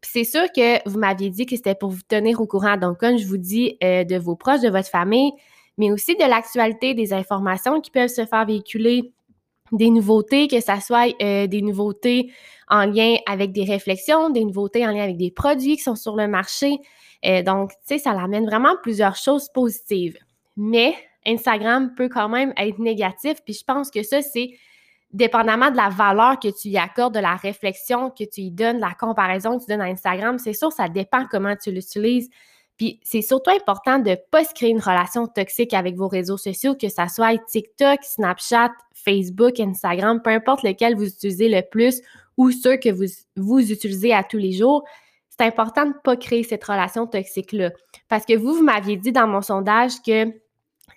Puis 0.00 0.10
c'est 0.10 0.24
sûr 0.24 0.50
que 0.56 0.88
vous 0.88 0.98
m'aviez 0.98 1.28
dit 1.28 1.44
que 1.44 1.54
c'était 1.54 1.74
pour 1.74 1.90
vous 1.90 2.00
tenir 2.08 2.40
au 2.40 2.46
courant. 2.46 2.78
Donc, 2.78 2.98
comme 2.98 3.18
je 3.18 3.26
vous 3.26 3.36
dis, 3.36 3.76
euh, 3.84 4.04
de 4.04 4.16
vos 4.16 4.36
proches, 4.36 4.62
de 4.62 4.70
votre 4.70 4.88
famille, 4.88 5.32
mais 5.76 5.92
aussi 5.92 6.16
de 6.16 6.24
l'actualité, 6.24 6.94
des 6.94 7.12
informations 7.12 7.82
qui 7.82 7.90
peuvent 7.90 8.08
se 8.08 8.24
faire 8.24 8.46
véhiculer 8.46 9.12
des 9.72 9.90
nouveautés, 9.90 10.48
que 10.48 10.60
ça 10.60 10.80
soit 10.80 11.14
euh, 11.22 11.46
des 11.46 11.62
nouveautés 11.62 12.32
en 12.68 12.84
lien 12.84 13.16
avec 13.26 13.52
des 13.52 13.64
réflexions, 13.64 14.30
des 14.30 14.44
nouveautés 14.44 14.86
en 14.86 14.90
lien 14.90 15.02
avec 15.02 15.16
des 15.16 15.30
produits 15.30 15.76
qui 15.76 15.82
sont 15.82 15.94
sur 15.94 16.16
le 16.16 16.28
marché. 16.28 16.78
Euh, 17.24 17.42
donc, 17.42 17.70
tu 17.70 17.76
sais, 17.96 17.98
ça 17.98 18.12
l'amène 18.12 18.46
vraiment 18.46 18.76
plusieurs 18.82 19.16
choses 19.16 19.48
positives. 19.48 20.18
Mais 20.56 20.94
Instagram 21.26 21.94
peut 21.96 22.08
quand 22.08 22.28
même 22.28 22.52
être 22.56 22.78
négatif, 22.78 23.42
puis 23.44 23.54
je 23.54 23.64
pense 23.64 23.90
que 23.90 24.02
ça, 24.02 24.22
c'est 24.22 24.50
dépendamment 25.12 25.70
de 25.70 25.76
la 25.76 25.88
valeur 25.88 26.38
que 26.38 26.48
tu 26.48 26.68
y 26.68 26.78
accordes, 26.78 27.14
de 27.14 27.20
la 27.20 27.36
réflexion 27.36 28.10
que 28.10 28.24
tu 28.24 28.42
y 28.42 28.50
donnes, 28.50 28.76
de 28.76 28.82
la 28.82 28.94
comparaison 28.94 29.58
que 29.58 29.64
tu 29.64 29.70
donnes 29.70 29.80
à 29.80 29.86
Instagram, 29.86 30.38
c'est 30.38 30.52
sûr, 30.52 30.72
ça 30.72 30.88
dépend 30.88 31.26
comment 31.30 31.54
tu 31.56 31.70
l'utilises. 31.70 32.28
Puis 32.76 33.00
c'est 33.02 33.22
surtout 33.22 33.50
important 33.50 33.98
de 33.98 34.10
ne 34.10 34.16
pas 34.30 34.44
se 34.44 34.52
créer 34.52 34.70
une 34.70 34.80
relation 34.80 35.26
toxique 35.26 35.72
avec 35.72 35.96
vos 35.96 36.08
réseaux 36.08 36.36
sociaux, 36.36 36.74
que 36.74 36.88
ce 36.88 37.02
soit 37.08 37.38
TikTok, 37.46 38.00
Snapchat, 38.02 38.70
Facebook, 38.94 39.58
Instagram, 39.60 40.20
peu 40.22 40.30
importe 40.30 40.62
lequel 40.62 40.94
vous 40.94 41.06
utilisez 41.06 41.48
le 41.48 41.62
plus 41.62 42.02
ou 42.36 42.50
ceux 42.50 42.76
que 42.76 42.90
vous, 42.90 43.06
vous 43.36 43.72
utilisez 43.72 44.12
à 44.12 44.22
tous 44.22 44.36
les 44.36 44.52
jours. 44.52 44.84
C'est 45.30 45.46
important 45.46 45.84
de 45.84 45.90
ne 45.90 46.00
pas 46.02 46.16
créer 46.16 46.42
cette 46.42 46.64
relation 46.64 47.06
toxique-là. 47.06 47.70
Parce 48.08 48.24
que 48.24 48.36
vous, 48.36 48.54
vous 48.54 48.62
m'aviez 48.62 48.96
dit 48.96 49.12
dans 49.12 49.26
mon 49.26 49.42
sondage 49.42 50.02
que 50.06 50.26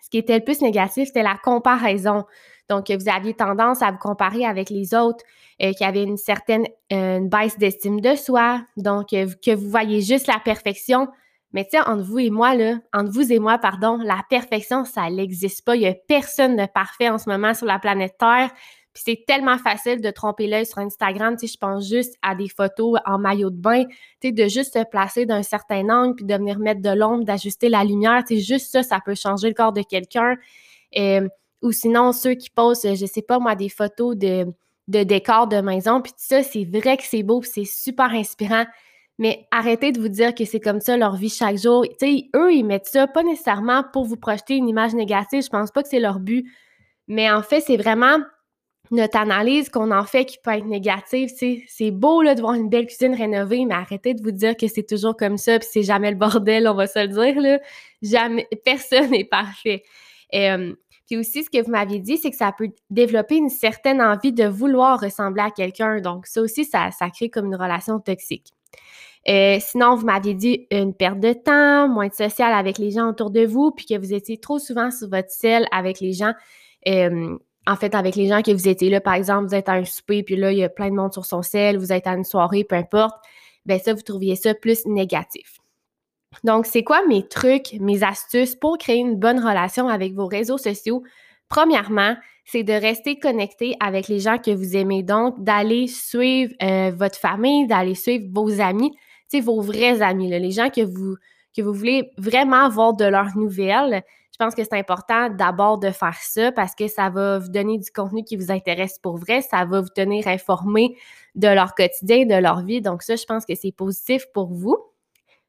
ce 0.02 0.10
qui 0.10 0.18
était 0.18 0.38
le 0.38 0.44
plus 0.44 0.62
négatif, 0.62 1.08
c'était 1.08 1.24
la 1.24 1.38
comparaison. 1.44 2.26
Donc, 2.70 2.90
vous 2.92 3.10
aviez 3.10 3.34
tendance 3.34 3.82
à 3.82 3.92
vous 3.92 3.98
comparer 3.98 4.46
avec 4.46 4.70
les 4.70 4.94
autres, 4.94 5.24
euh, 5.62 5.74
qui 5.74 5.84
avaient 5.84 6.04
une 6.04 6.18
certaine 6.18 6.66
euh, 6.94 7.20
baisse 7.20 7.58
d'estime 7.58 8.00
de 8.00 8.16
soi, 8.16 8.62
donc 8.78 9.12
euh, 9.12 9.28
que 9.44 9.54
vous 9.54 9.70
voyez 9.70 10.02
juste 10.02 10.28
la 10.28 10.40
perfection 10.40 11.10
mais 11.52 11.64
tu 11.64 11.72
sais, 11.72 11.80
entre 11.80 12.04
vous 12.04 12.20
et 12.20 12.30
moi, 12.30 12.56
là, 12.56 12.76
entre 12.94 13.12
vous 13.12 13.32
et 13.32 13.40
moi, 13.40 13.58
pardon, 13.58 13.98
la 13.98 14.22
perfection, 14.30 14.86
ça 14.86 15.10
n'existe 15.10 15.66
pas. 15.66 15.76
Il 15.76 15.80
n'y 15.80 15.88
a 15.88 15.96
personne 16.08 16.56
de 16.56 16.66
parfait 16.66 17.10
en 17.10 17.18
ce 17.18 17.30
moment 17.30 17.54
sur 17.54 17.66
la 17.66 17.80
planète 17.80 18.16
Terre. 18.20 18.52
Puis 18.94 19.04
c'est 19.06 19.24
tellement 19.26 19.58
facile 19.58 20.02
de 20.02 20.10
tromper 20.12 20.48
l'œil 20.48 20.66
sur 20.66 20.80
Instagram. 20.80 21.36
Tu 21.38 21.48
sais, 21.48 21.54
je 21.54 21.58
pense 21.58 21.88
juste 21.88 22.16
à 22.22 22.36
des 22.36 22.50
photos 22.50 23.00
en 23.06 23.18
maillot 23.18 23.50
de 23.50 23.58
bain. 23.58 23.84
Tu 24.20 24.32
de 24.32 24.48
juste 24.48 24.74
se 24.74 24.84
placer 24.84 25.26
d'un 25.26 25.44
certain 25.44 25.90
angle, 25.90 26.16
puis 26.16 26.26
de 26.26 26.34
venir 26.36 26.60
mettre 26.60 26.82
de 26.82 26.90
l'ombre, 26.90 27.24
d'ajuster 27.24 27.70
la 27.70 27.84
lumière. 27.84 28.24
Tu 28.28 28.38
juste 28.40 28.72
ça, 28.72 28.84
ça 28.84 29.00
peut 29.04 29.16
changer 29.16 29.48
le 29.48 29.54
corps 29.56 29.74
de 29.74 29.82
quelqu'un. 29.82 30.36
Euh, 30.98 31.28
ou 31.62 31.72
sinon, 31.72 32.12
ceux 32.14 32.36
qui 32.36 32.50
posent, 32.50 32.82
je 32.84 33.06
sais 33.06 33.22
pas 33.22 33.40
moi, 33.40 33.56
des 33.56 33.70
photos 33.70 34.16
de, 34.16 34.46
de 34.88 35.04
décors 35.04 35.48
de 35.48 35.62
maison. 35.62 36.02
Puis 36.02 36.14
ça, 36.18 36.44
c'est 36.44 36.66
vrai 36.66 36.98
que 36.98 37.04
c'est 37.04 37.24
beau, 37.24 37.40
puis 37.40 37.50
c'est 37.54 37.66
super 37.66 38.12
inspirant. 38.12 38.66
Mais 39.20 39.46
arrêtez 39.52 39.92
de 39.92 40.00
vous 40.00 40.08
dire 40.08 40.34
que 40.34 40.46
c'est 40.46 40.62
comme 40.62 40.80
ça 40.80 40.96
leur 40.96 41.18
vie 41.18 41.30
chaque 41.30 41.58
jour. 41.58 41.84
Eux, 41.84 42.54
ils 42.54 42.64
mettent 42.64 42.88
ça 42.88 43.06
pas 43.06 43.22
nécessairement 43.22 43.84
pour 43.92 44.06
vous 44.06 44.16
projeter 44.16 44.56
une 44.56 44.70
image 44.70 44.94
négative. 44.94 45.44
Je 45.44 45.50
pense 45.50 45.72
pas 45.72 45.84
que 45.84 45.90
c'est 45.90 46.00
leur 46.00 46.20
but. 46.22 46.50
Mais 47.08 47.30
en 47.30 47.44
fait, 47.44 47.60
c'est 47.60 47.76
vraiment 47.76 48.18
notre 48.92 49.18
analyse 49.18 49.70
qu'on 49.70 49.92
en 49.92 50.06
fait 50.06 50.24
qui 50.24 50.38
peut 50.42 50.52
être 50.52 50.66
négative. 50.66 51.30
C'est 51.68 51.92
beau 51.92 52.22
là, 52.22 52.34
de 52.34 52.40
voir 52.40 52.54
une 52.54 52.70
belle 52.70 52.88
cuisine 52.88 53.14
rénovée, 53.14 53.66
mais 53.66 53.76
arrêtez 53.76 54.14
de 54.14 54.24
vous 54.24 54.32
dire 54.32 54.56
que 54.56 54.68
c'est 54.68 54.88
toujours 54.88 55.18
comme 55.18 55.38
ça, 55.38 55.60
puis 55.60 55.68
c'est 55.70 55.84
jamais 55.84 56.12
le 56.12 56.18
bordel, 56.18 56.66
on 56.68 56.74
va 56.74 56.88
se 56.88 57.00
le 57.00 57.10
dire. 57.10 57.42
Là. 57.42 57.60
Jamais, 58.02 58.48
personne 58.66 59.12
n'est 59.12 59.26
parfait. 59.26 59.84
Euh, 60.34 60.74
puis 61.08 61.18
aussi, 61.18 61.44
ce 61.44 61.50
que 61.50 61.62
vous 61.62 61.72
m'aviez 61.72 62.00
dit, 62.00 62.18
c'est 62.18 62.30
que 62.30 62.38
ça 62.38 62.54
peut 62.58 62.70
développer 62.90 63.36
une 63.36 63.50
certaine 63.50 64.02
envie 64.02 64.32
de 64.32 64.46
vouloir 64.46 65.02
ressembler 65.02 65.42
à 65.42 65.52
quelqu'un. 65.52 66.00
Donc, 66.00 66.26
ça 66.26 66.42
aussi, 66.42 66.64
ça 66.64 66.90
crée 67.14 67.30
comme 67.30 67.48
une 67.48 67.56
relation 67.56 68.00
toxique. 68.00 68.54
Euh, 69.28 69.58
sinon, 69.60 69.96
vous 69.96 70.06
m'aviez 70.06 70.34
dit 70.34 70.68
une 70.72 70.94
perte 70.94 71.20
de 71.20 71.34
temps, 71.34 71.88
moins 71.88 72.08
de 72.08 72.14
social 72.14 72.54
avec 72.54 72.78
les 72.78 72.92
gens 72.92 73.10
autour 73.10 73.32
de 73.32 73.46
vous, 73.46 73.72
puis 73.72 73.86
que 73.86 73.98
vous 73.98 74.14
étiez 74.14 74.38
trop 74.38 74.60
souvent 74.60 74.92
sur 74.92 75.10
votre 75.10 75.30
selle 75.30 75.68
avec 75.72 76.00
les 76.00 76.14
gens. 76.14 76.34
Euh, 76.88 77.38
en 77.68 77.76
fait, 77.76 77.94
avec 77.94 78.16
les 78.16 78.28
gens 78.28 78.42
que 78.42 78.52
vous 78.52 78.68
étiez 78.68 78.90
là, 78.90 79.02
par 79.02 79.14
exemple, 79.14 79.48
vous 79.48 79.56
êtes 79.56 79.70
à 79.70 79.74
un 79.74 79.86
souper, 79.86 80.24
puis 80.24 80.36
là, 80.36 80.52
il 80.52 80.58
y 80.58 80.64
a 80.64 80.70
plein 80.70 80.90
de 80.90 80.96
monde 80.96 81.14
sur 81.14 81.26
son 81.26 81.42
sel, 81.42 81.78
vous 81.78 81.92
êtes 81.92 82.08
à 82.08 82.14
une 82.14 82.24
soirée, 82.24 82.64
peu 82.64 82.76
importe, 82.76 83.16
ben 83.66 83.80
ça, 83.80 83.94
vous 83.94 84.02
trouviez 84.02 84.36
ça 84.36 84.56
plus 84.56 84.86
négatif. 84.86 85.60
Donc, 86.44 86.66
c'est 86.66 86.84
quoi 86.84 87.06
mes 87.08 87.28
trucs, 87.28 87.74
mes 87.80 88.04
astuces 88.04 88.56
pour 88.56 88.78
créer 88.78 88.98
une 88.98 89.16
bonne 89.16 89.40
relation 89.40 89.88
avec 89.90 90.14
vos 90.14 90.28
réseaux 90.28 90.58
sociaux? 90.58 91.04
Premièrement, 91.50 92.16
c'est 92.46 92.64
de 92.64 92.74
rester 92.74 93.20
connecté 93.20 93.76
avec 93.80 94.08
les 94.08 94.20
gens 94.20 94.38
que 94.38 94.52
vous 94.52 94.76
aimez. 94.76 95.04
Donc, 95.04 95.44
d'aller 95.44 95.88
suivre 95.88 96.54
euh, 96.64 96.92
votre 96.96 97.18
famille, 97.18 97.68
d'aller 97.68 97.96
suivre 97.96 98.26
vos 98.32 98.62
amis, 98.62 98.96
vos 99.38 99.62
vrais 99.62 100.02
amis, 100.02 100.30
les 100.30 100.52
gens 100.52 100.70
que 100.70 100.82
vous, 100.82 101.16
que 101.56 101.62
vous 101.62 101.74
voulez 101.74 102.12
vraiment 102.18 102.66
avoir 102.66 102.94
de 102.94 103.06
leurs 103.06 103.38
nouvelles. 103.38 104.04
Je 104.32 104.38
pense 104.46 104.56
que 104.56 104.64
c'est 104.64 104.78
important 104.78 105.30
d'abord 105.30 105.80
de 105.80 105.92
faire 105.92 106.18
ça 106.22 106.52
parce 106.52 106.74
que 106.74 106.88
ça 106.88 107.10
va 107.10 107.40
vous 107.40 107.50
donner 107.50 107.78
du 107.78 107.92
contenu 107.92 108.24
qui 108.24 108.38
vous 108.38 108.52
intéresse 108.52 108.98
pour 108.98 109.18
vrai, 109.18 109.42
ça 109.42 109.66
va 109.66 109.82
vous 109.82 109.90
tenir 109.90 110.28
informé 110.28 110.96
de 111.36 111.48
leur 111.48 111.76
quotidien, 111.76 112.26
de 112.26 112.36
leur 112.36 112.62
vie. 112.62 112.82
Donc 112.82 113.04
ça, 113.04 113.16
je 113.16 113.26
pense 113.26 113.46
que 113.46 113.56
c'est 113.56 113.74
positif 113.74 114.26
pour 114.34 114.54
vous. 114.54 114.78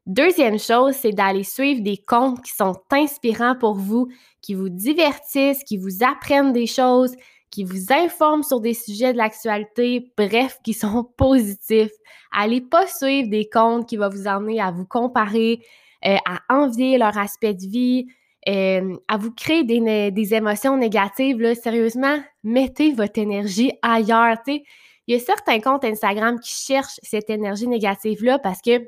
Deuxième 0.07 0.59
chose, 0.59 0.95
c'est 0.95 1.11
d'aller 1.11 1.43
suivre 1.43 1.81
des 1.81 1.97
comptes 1.97 2.41
qui 2.41 2.51
sont 2.53 2.75
inspirants 2.91 3.55
pour 3.55 3.75
vous, 3.75 4.09
qui 4.41 4.55
vous 4.55 4.69
divertissent, 4.69 5.63
qui 5.63 5.77
vous 5.77 6.03
apprennent 6.03 6.53
des 6.53 6.65
choses, 6.65 7.15
qui 7.51 7.65
vous 7.65 7.91
informent 7.91 8.43
sur 8.43 8.61
des 8.61 8.73
sujets 8.73 9.11
de 9.11 9.17
l'actualité, 9.17 10.11
bref, 10.17 10.57
qui 10.63 10.73
sont 10.73 11.03
positifs. 11.17 11.91
Allez 12.31 12.61
pas 12.61 12.87
suivre 12.87 13.29
des 13.29 13.47
comptes 13.49 13.87
qui 13.87 13.97
vont 13.97 14.09
vous 14.09 14.27
emmener 14.27 14.61
à 14.61 14.71
vous 14.71 14.85
comparer, 14.85 15.59
euh, 16.05 16.15
à 16.25 16.39
envier 16.49 16.97
leur 16.97 17.17
aspect 17.17 17.53
de 17.53 17.67
vie, 17.67 18.07
euh, 18.49 18.95
à 19.07 19.17
vous 19.17 19.31
créer 19.31 19.63
des, 19.63 20.33
émotions 20.33 20.77
négatives. 20.77 21.39
Là. 21.39 21.53
Sérieusement, 21.53 22.17
mettez 22.43 22.93
votre 22.93 23.19
énergie 23.19 23.73
ailleurs. 23.81 24.37
Il 24.47 24.63
y 25.07 25.15
a 25.15 25.19
certains 25.19 25.59
comptes 25.59 25.83
Instagram 25.83 26.39
qui 26.39 26.51
cherchent 26.51 26.99
cette 27.03 27.29
énergie 27.29 27.67
négative-là 27.67 28.39
parce 28.39 28.61
que 28.61 28.81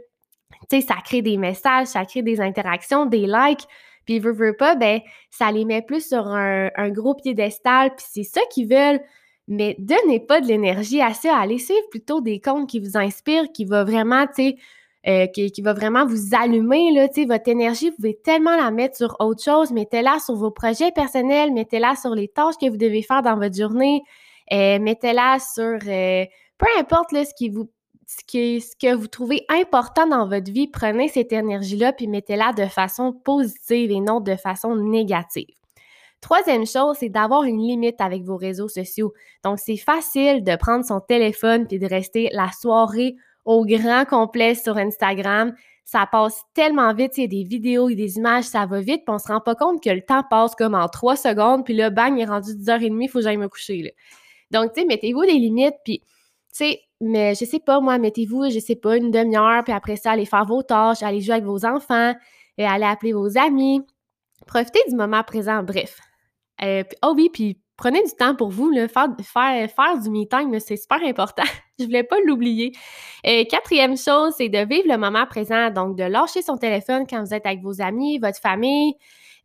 ça 0.72 0.96
crée 1.04 1.22
des 1.22 1.38
messages, 1.38 1.88
ça 1.88 2.06
crée 2.06 2.22
des 2.22 2.40
interactions, 2.40 3.06
des 3.06 3.28
likes, 3.28 3.68
puis 4.06 4.20
veut, 4.20 4.34
veut 4.34 4.56
pas, 4.56 4.76
ben, 4.76 5.00
ça 5.30 5.52
les 5.52 5.66
met 5.66 5.82
plus 5.82 6.08
sur 6.08 6.28
un, 6.28 6.90
gros 6.90 7.16
piédestal, 7.16 7.96
puis 7.96 8.06
c'est 8.10 8.24
ça 8.24 8.42
qu'ils 8.52 8.70
veulent. 8.70 9.02
Mais 9.48 9.76
donnez 9.78 10.22
pas 10.22 10.40
de 10.40 10.48
l'énergie 10.48 11.02
à 11.02 11.14
ça, 11.14 11.38
allez 11.38 11.60
suivre 11.60 11.88
plutôt 11.90 12.22
des 12.22 12.40
comptes 12.40 12.70
qui 12.70 12.80
vous 12.80 12.98
inspirent, 12.98 13.52
qui 13.54 13.66
va 13.66 13.84
vraiment, 13.84 14.26
tu 14.28 14.34
sais, 14.36 14.56
euh, 15.06 15.28
qui, 15.28 15.62
va 15.62 15.74
vraiment 15.74 16.06
vous 16.06 16.34
allumer, 16.34 16.94
là, 16.94 17.10
tu 17.10 17.22
sais, 17.22 17.28
votre 17.28 17.50
énergie, 17.50 17.90
vous 17.90 17.98
pouvez 17.98 18.18
tellement 18.24 18.56
la 18.56 18.72
mettre 18.72 18.96
sur 18.96 19.18
autre 19.20 19.44
chose, 19.44 19.72
mettez-la 19.72 20.20
sur 20.20 20.36
vos 20.36 20.52
projets 20.52 20.92
personnels, 20.92 21.52
mettez-la 21.52 21.96
sur 21.98 22.16
les 22.16 22.30
tâches 22.30 22.56
que 22.60 22.70
vous 22.70 22.78
devez 22.78 23.02
faire 23.02 23.22
dans 23.22 23.36
votre 23.36 23.56
journée, 23.56 24.02
euh, 24.54 24.80
mettez-la 24.80 25.40
sur 25.40 25.78
euh, 25.88 26.26
peu 26.58 26.68
importe 26.80 27.12
là, 27.12 27.26
ce 27.26 27.34
qui 27.34 27.50
vous 27.50 27.70
ce, 28.08 28.76
que 28.76 28.94
vous 28.94 29.08
trouvez 29.08 29.46
important 29.50 30.08
dans 30.08 30.28
votre 30.28 30.52
vie, 30.52 30.68
prenez 30.68 31.08
cette 31.08 31.32
énergie-là 31.32 31.94
puis 31.94 32.08
mettez-la 32.08 32.54
de 32.54 32.66
façon 32.66 33.14
positive 33.14 33.92
et 33.92 34.00
non 34.00 34.20
de 34.20 34.36
façon 34.36 34.76
négative. 34.76 35.48
Troisième 36.24 36.66
chose, 36.66 36.96
c'est 37.00 37.10
d'avoir 37.10 37.44
une 37.44 37.60
limite 37.60 38.00
avec 38.00 38.24
vos 38.24 38.38
réseaux 38.38 38.70
sociaux. 38.70 39.14
Donc, 39.44 39.60
c'est 39.60 39.76
facile 39.76 40.42
de 40.42 40.56
prendre 40.56 40.86
son 40.86 41.02
téléphone 41.02 41.68
puis 41.68 41.80
de 41.80 41.86
rester 41.86 42.30
la 42.32 42.50
soirée 42.52 43.18
au 43.44 43.66
grand 43.66 44.06
complet 44.06 44.56
sur 44.56 44.78
Instagram. 44.78 45.54
Ça 45.84 46.08
passe 46.10 46.42
tellement 46.54 46.94
vite, 46.94 47.18
il 47.18 47.22
y 47.22 47.24
a 47.26 47.28
des 47.28 47.44
vidéos 47.44 47.90
et 47.90 47.96
des 47.96 48.16
images, 48.16 48.46
ça 48.46 48.66
va 48.66 48.80
vite, 48.80 49.04
puis 49.06 49.14
on 49.14 49.20
se 49.20 49.28
rend 49.28 49.42
pas 49.42 49.56
compte 49.56 49.84
que 49.84 49.90
le 49.90 50.02
temps 50.02 50.24
passe 50.30 50.56
comme 50.56 50.76
en 50.76 50.88
trois 50.88 51.18
secondes, 51.18 51.66
puis 51.66 51.74
là, 51.74 51.90
bang, 51.90 52.18
il 52.18 52.22
est 52.22 52.26
rendu 52.26 52.52
10h30, 52.52 53.04
il 53.04 53.10
faut 53.10 53.20
que 53.20 53.24
j'aille 53.24 53.36
me 53.36 53.50
coucher. 53.50 53.94
Donc, 54.50 54.72
tu 54.72 54.80
sais, 54.80 54.88
mettez-vous 54.88 55.26
des 55.26 55.34
limites, 55.34 55.76
puis, 55.84 56.00
tu 56.00 56.06
sais, 56.52 56.80
mais 57.04 57.36
je 57.36 57.46
sais 57.46 57.60
pas, 57.60 57.80
moi, 57.80 57.98
mettez-vous, 57.98 58.50
je 58.50 58.60
sais 58.60 58.76
pas, 58.76 58.98
une 58.98 59.12
demi-heure, 59.12 59.64
puis 59.64 59.74
après 59.74 59.96
ça, 59.96 60.12
allez 60.12 60.26
faire 60.26 60.46
vos 60.46 60.64
tâches, 60.64 61.04
allez 61.04 61.22
jouer 61.22 61.36
avec 61.36 61.46
vos 61.46 61.66
enfants, 61.66 62.14
et 62.58 62.66
allez 62.66 62.86
appeler 62.86 63.14
vos 63.14 63.38
amis. 63.38 63.82
Profitez 64.48 64.82
du 64.90 64.96
moment 64.96 65.24
présent, 65.24 65.64
bref. 65.64 66.00
Euh, 66.64 66.84
oh 67.04 67.14
oui, 67.16 67.30
puis 67.32 67.60
prenez 67.78 68.04
du 68.04 68.12
temps 68.12 68.36
pour 68.36 68.50
vous, 68.50 68.72
faire, 68.74 69.08
faire, 69.24 69.70
faire 69.70 70.00
du 70.00 70.10
me-time, 70.10 70.60
c'est 70.60 70.78
super 70.78 71.04
important. 71.04 71.44
je 71.80 71.86
voulais 71.86 72.04
pas 72.04 72.18
l'oublier. 72.26 72.72
Euh, 73.26 73.44
quatrième 73.46 73.98
chose, 73.98 74.34
c'est 74.38 74.50
de 74.50 74.60
vivre 74.60 74.88
le 74.88 74.98
moment 74.98 75.26
présent, 75.26 75.70
donc 75.72 75.98
de 75.98 76.04
lâcher 76.04 76.42
son 76.42 76.58
téléphone 76.58 77.06
quand 77.10 77.24
vous 77.24 77.34
êtes 77.34 77.46
avec 77.46 77.62
vos 77.62 77.82
amis, 77.82 78.20
votre 78.20 78.40
famille. 78.40 78.96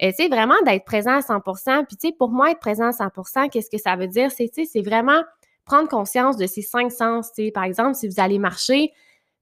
Euh, 0.02 0.12
c'est 0.16 0.28
vraiment 0.28 0.54
d'être 0.64 0.84
présent 0.84 1.16
à 1.16 1.20
100% 1.20 1.86
Puis, 1.86 1.96
tu 1.96 2.08
sais, 2.08 2.14
pour 2.16 2.30
moi, 2.30 2.52
être 2.52 2.60
présent 2.60 2.86
à 2.86 2.92
100 2.92 3.48
qu'est-ce 3.50 3.70
que 3.70 3.78
ça 3.78 3.96
veut 3.96 4.06
dire? 4.06 4.30
C'est 4.30 4.82
vraiment 4.82 5.22
prendre 5.68 5.88
conscience 5.88 6.36
de 6.36 6.46
ces 6.46 6.62
cinq 6.62 6.90
sens. 6.90 7.30
Par 7.54 7.64
exemple, 7.64 7.94
si 7.94 8.08
vous 8.08 8.18
allez 8.18 8.38
marcher, 8.38 8.92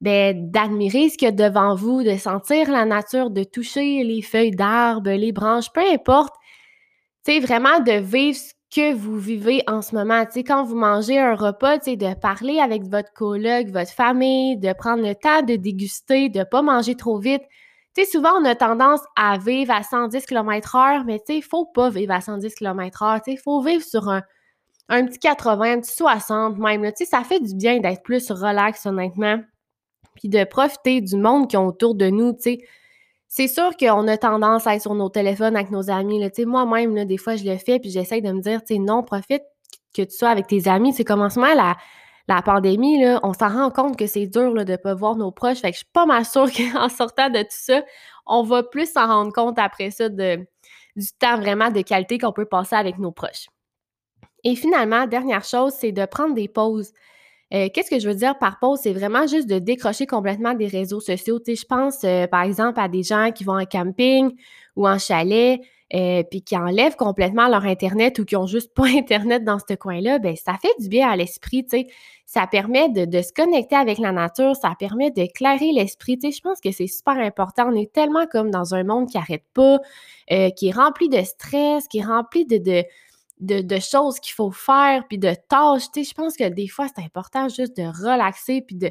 ben, 0.00 0.50
d'admirer 0.50 1.08
ce 1.08 1.16
qu'il 1.16 1.26
y 1.26 1.28
a 1.28 1.32
devant 1.32 1.74
vous, 1.74 2.02
de 2.02 2.16
sentir 2.16 2.70
la 2.70 2.84
nature, 2.84 3.30
de 3.30 3.44
toucher 3.44 4.02
les 4.02 4.20
feuilles 4.20 4.50
d'arbres, 4.50 5.10
les 5.10 5.32
branches, 5.32 5.72
peu 5.72 5.80
importe. 5.80 6.34
C'est 7.24 7.40
vraiment 7.40 7.80
de 7.80 7.92
vivre 7.92 8.36
ce 8.36 8.52
que 8.74 8.92
vous 8.92 9.18
vivez 9.18 9.62
en 9.68 9.80
ce 9.80 9.94
moment. 9.94 10.24
quand 10.36 10.64
vous 10.64 10.76
mangez 10.76 11.18
un 11.18 11.34
repas, 11.34 11.78
de 11.78 12.14
parler 12.20 12.58
avec 12.58 12.82
votre 12.84 13.12
collègue, 13.14 13.72
votre 13.72 13.90
famille, 13.90 14.58
de 14.58 14.72
prendre 14.74 15.02
le 15.02 15.14
temps 15.14 15.42
de 15.42 15.56
déguster, 15.56 16.28
de 16.28 16.40
ne 16.40 16.44
pas 16.44 16.62
manger 16.62 16.94
trop 16.94 17.18
vite. 17.18 17.42
souvent, 18.12 18.32
on 18.38 18.44
a 18.44 18.54
tendance 18.54 19.00
à 19.16 19.38
vivre 19.38 19.72
à 19.72 19.82
110 19.82 20.26
km/h, 20.26 21.04
mais 21.06 21.22
il 21.28 21.36
ne 21.38 21.42
faut 21.42 21.66
pas 21.66 21.88
vivre 21.88 22.12
à 22.12 22.20
110 22.20 22.54
km/h. 22.54 23.22
Il 23.28 23.38
faut 23.38 23.62
vivre 23.62 23.82
sur 23.82 24.10
un, 24.10 24.22
un 24.88 25.04
petit 25.06 25.18
80, 25.18 25.72
un 25.72 25.80
petit 25.80 25.94
60 25.94 26.58
même. 26.58 26.90
Sais, 26.94 27.04
ça 27.04 27.22
fait 27.22 27.40
du 27.40 27.54
bien 27.54 27.80
d'être 27.80 28.02
plus 28.02 28.30
relax, 28.30 28.86
honnêtement. 28.86 29.40
Puis 30.14 30.28
de 30.28 30.44
profiter 30.44 31.00
du 31.00 31.16
monde 31.16 31.48
qui 31.48 31.56
est 31.56 31.58
autour 31.58 31.94
de 31.94 32.08
nous, 32.08 32.32
tu 32.32 32.42
sais. 32.42 32.58
C'est 33.28 33.48
sûr 33.48 33.76
qu'on 33.76 34.06
a 34.06 34.16
tendance 34.16 34.66
à 34.66 34.76
être 34.76 34.82
sur 34.82 34.94
nos 34.94 35.08
téléphones 35.08 35.56
avec 35.56 35.70
nos 35.70 35.90
amis. 35.90 36.22
Sais, 36.32 36.44
moi-même, 36.44 37.04
des 37.04 37.18
fois, 37.18 37.36
je 37.36 37.44
le 37.44 37.58
fais, 37.58 37.78
puis 37.80 37.90
j'essaie 37.90 38.20
de 38.20 38.30
me 38.30 38.40
dire, 38.40 38.60
non, 38.80 39.02
profite 39.02 39.42
que 39.94 40.02
tu 40.02 40.16
sois 40.16 40.30
avec 40.30 40.46
tes 40.46 40.68
amis. 40.68 40.92
C'est 40.94 41.04
commencement 41.04 41.52
la, 41.54 41.76
la 42.28 42.42
pandémie, 42.42 43.02
là, 43.02 43.20
on 43.22 43.32
s'en 43.32 43.48
rend 43.48 43.70
compte 43.70 43.96
que 43.96 44.06
c'est 44.06 44.26
dur 44.26 44.52
là, 44.52 44.64
de 44.64 44.72
ne 44.72 44.76
pas 44.76 44.94
voir 44.94 45.16
nos 45.16 45.30
proches. 45.30 45.58
Fait 45.58 45.70
que 45.70 45.74
je 45.74 45.78
suis 45.78 45.90
pas 45.92 46.06
mal 46.06 46.24
sûre 46.24 46.48
qu'en 46.72 46.88
sortant 46.88 47.30
de 47.30 47.40
tout 47.40 47.48
ça, 47.50 47.82
on 48.26 48.42
va 48.42 48.62
plus 48.62 48.92
s'en 48.92 49.06
rendre 49.06 49.32
compte 49.32 49.58
après 49.58 49.90
ça 49.90 50.08
du 50.08 50.46
temps 51.18 51.36
vraiment 51.36 51.70
de 51.70 51.82
qualité 51.82 52.18
qu'on 52.18 52.32
peut 52.32 52.46
passer 52.46 52.74
avec 52.74 52.98
nos 52.98 53.12
proches. 53.12 53.46
Et 54.46 54.54
finalement, 54.54 55.08
dernière 55.08 55.42
chose, 55.42 55.72
c'est 55.76 55.90
de 55.90 56.06
prendre 56.06 56.32
des 56.32 56.46
pauses. 56.46 56.92
Euh, 57.52 57.68
qu'est-ce 57.74 57.90
que 57.90 57.98
je 57.98 58.08
veux 58.08 58.14
dire 58.14 58.38
par 58.38 58.60
pause? 58.60 58.78
C'est 58.80 58.92
vraiment 58.92 59.26
juste 59.26 59.48
de 59.48 59.58
décrocher 59.58 60.06
complètement 60.06 60.54
des 60.54 60.68
réseaux 60.68 61.00
sociaux. 61.00 61.40
Tu 61.40 61.56
sais, 61.56 61.62
je 61.62 61.66
pense, 61.66 62.04
euh, 62.04 62.28
par 62.28 62.42
exemple, 62.42 62.78
à 62.78 62.86
des 62.86 63.02
gens 63.02 63.32
qui 63.32 63.42
vont 63.42 63.58
en 63.58 63.64
camping 63.64 64.36
ou 64.76 64.86
en 64.86 65.00
chalet, 65.00 65.60
euh, 65.94 66.22
puis 66.30 66.42
qui 66.42 66.56
enlèvent 66.56 66.94
complètement 66.94 67.48
leur 67.48 67.64
Internet 67.64 68.20
ou 68.20 68.24
qui 68.24 68.36
ont 68.36 68.46
juste 68.46 68.72
pas 68.76 68.86
Internet 68.86 69.42
dans 69.42 69.58
ce 69.58 69.74
coin-là, 69.74 70.20
ben 70.20 70.36
ça 70.36 70.54
fait 70.62 70.74
du 70.78 70.88
bien 70.88 71.10
à 71.10 71.16
l'esprit, 71.16 71.64
tu 71.64 71.78
sais. 71.78 71.86
Ça 72.24 72.46
permet 72.46 72.88
de, 72.88 73.22
se 73.22 73.32
connecter 73.32 73.74
avec 73.74 73.98
la 73.98 74.12
nature, 74.12 74.54
ça 74.54 74.74
permet 74.78 75.10
d'éclairer 75.10 75.72
l'esprit, 75.72 76.18
tu 76.18 76.30
sais. 76.30 76.36
Je 76.36 76.40
pense 76.40 76.60
que 76.60 76.70
c'est 76.70 76.86
super 76.86 77.18
important. 77.18 77.68
On 77.72 77.74
est 77.74 77.92
tellement 77.92 78.26
comme 78.26 78.52
dans 78.52 78.76
un 78.76 78.84
monde 78.84 79.08
qui 79.08 79.18
arrête 79.18 79.44
pas, 79.54 79.80
qui 80.28 80.68
est 80.68 80.72
rempli 80.72 81.08
de 81.08 81.22
stress, 81.22 81.86
qui 81.88 81.98
est 81.98 82.04
rempli 82.04 82.44
de 82.44 82.84
de, 83.40 83.78
choses 83.78 84.18
qu'il 84.20 84.34
faut 84.34 84.50
faire, 84.50 85.04
puis 85.08 85.18
de 85.18 85.34
tâches. 85.48 85.88
Je 85.94 86.14
pense 86.14 86.36
que 86.36 86.48
des 86.48 86.68
fois, 86.68 86.86
c'est 86.88 87.04
important 87.04 87.48
juste 87.48 87.76
de 87.76 87.84
relaxer, 87.84 88.62
puis 88.62 88.76
de, 88.76 88.90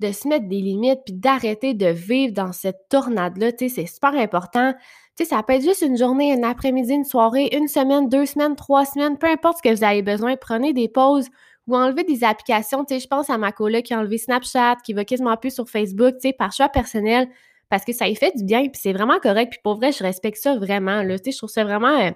de 0.00 0.12
se 0.12 0.28
mettre 0.28 0.48
des 0.48 0.60
limites, 0.60 1.00
puis 1.04 1.14
d'arrêter 1.14 1.74
de 1.74 1.86
vivre 1.86 2.34
dans 2.34 2.52
cette 2.52 2.88
tornade-là. 2.88 3.52
Tu 3.52 3.68
sais, 3.68 3.74
c'est 3.82 3.86
super 3.86 4.14
important. 4.14 4.74
Tu 5.16 5.24
ça 5.24 5.42
peut 5.42 5.54
être 5.54 5.62
juste 5.62 5.82
une 5.82 5.96
journée, 5.96 6.32
un 6.32 6.42
après-midi, 6.42 6.92
une 6.94 7.04
soirée, 7.04 7.50
une 7.52 7.68
semaine, 7.68 8.08
deux 8.08 8.26
semaines, 8.26 8.56
trois 8.56 8.84
semaines, 8.84 9.18
peu 9.18 9.28
importe 9.28 9.58
ce 9.58 9.68
que 9.68 9.74
vous 9.74 9.84
avez 9.84 10.02
besoin. 10.02 10.36
Prenez 10.36 10.72
des 10.72 10.88
pauses 10.88 11.28
ou 11.66 11.76
enlevez 11.76 12.04
des 12.04 12.24
applications. 12.24 12.84
Tu 12.84 12.98
je 12.98 13.06
pense 13.06 13.30
à 13.30 13.38
ma 13.38 13.52
collègue 13.52 13.84
qui 13.84 13.94
a 13.94 13.98
enlevé 13.98 14.18
Snapchat, 14.18 14.76
qui 14.84 14.94
va 14.94 15.04
quasiment 15.04 15.36
plus 15.36 15.54
sur 15.54 15.68
Facebook, 15.68 16.14
tu 16.20 16.32
par 16.32 16.52
choix 16.52 16.68
personnel, 16.68 17.28
parce 17.68 17.84
que 17.84 17.92
ça 17.92 18.08
y 18.08 18.14
fait 18.14 18.36
du 18.36 18.44
bien, 18.44 18.62
puis 18.62 18.80
c'est 18.82 18.92
vraiment 18.92 19.18
correct. 19.20 19.50
Puis 19.50 19.60
pour 19.62 19.76
vrai, 19.76 19.92
je 19.92 20.02
respecte 20.02 20.38
ça 20.38 20.56
vraiment. 20.56 21.02
Là. 21.02 21.18
Tu 21.18 21.26
sais, 21.26 21.32
je 21.32 21.38
trouve 21.38 21.50
ça 21.50 21.64
vraiment... 21.64 22.12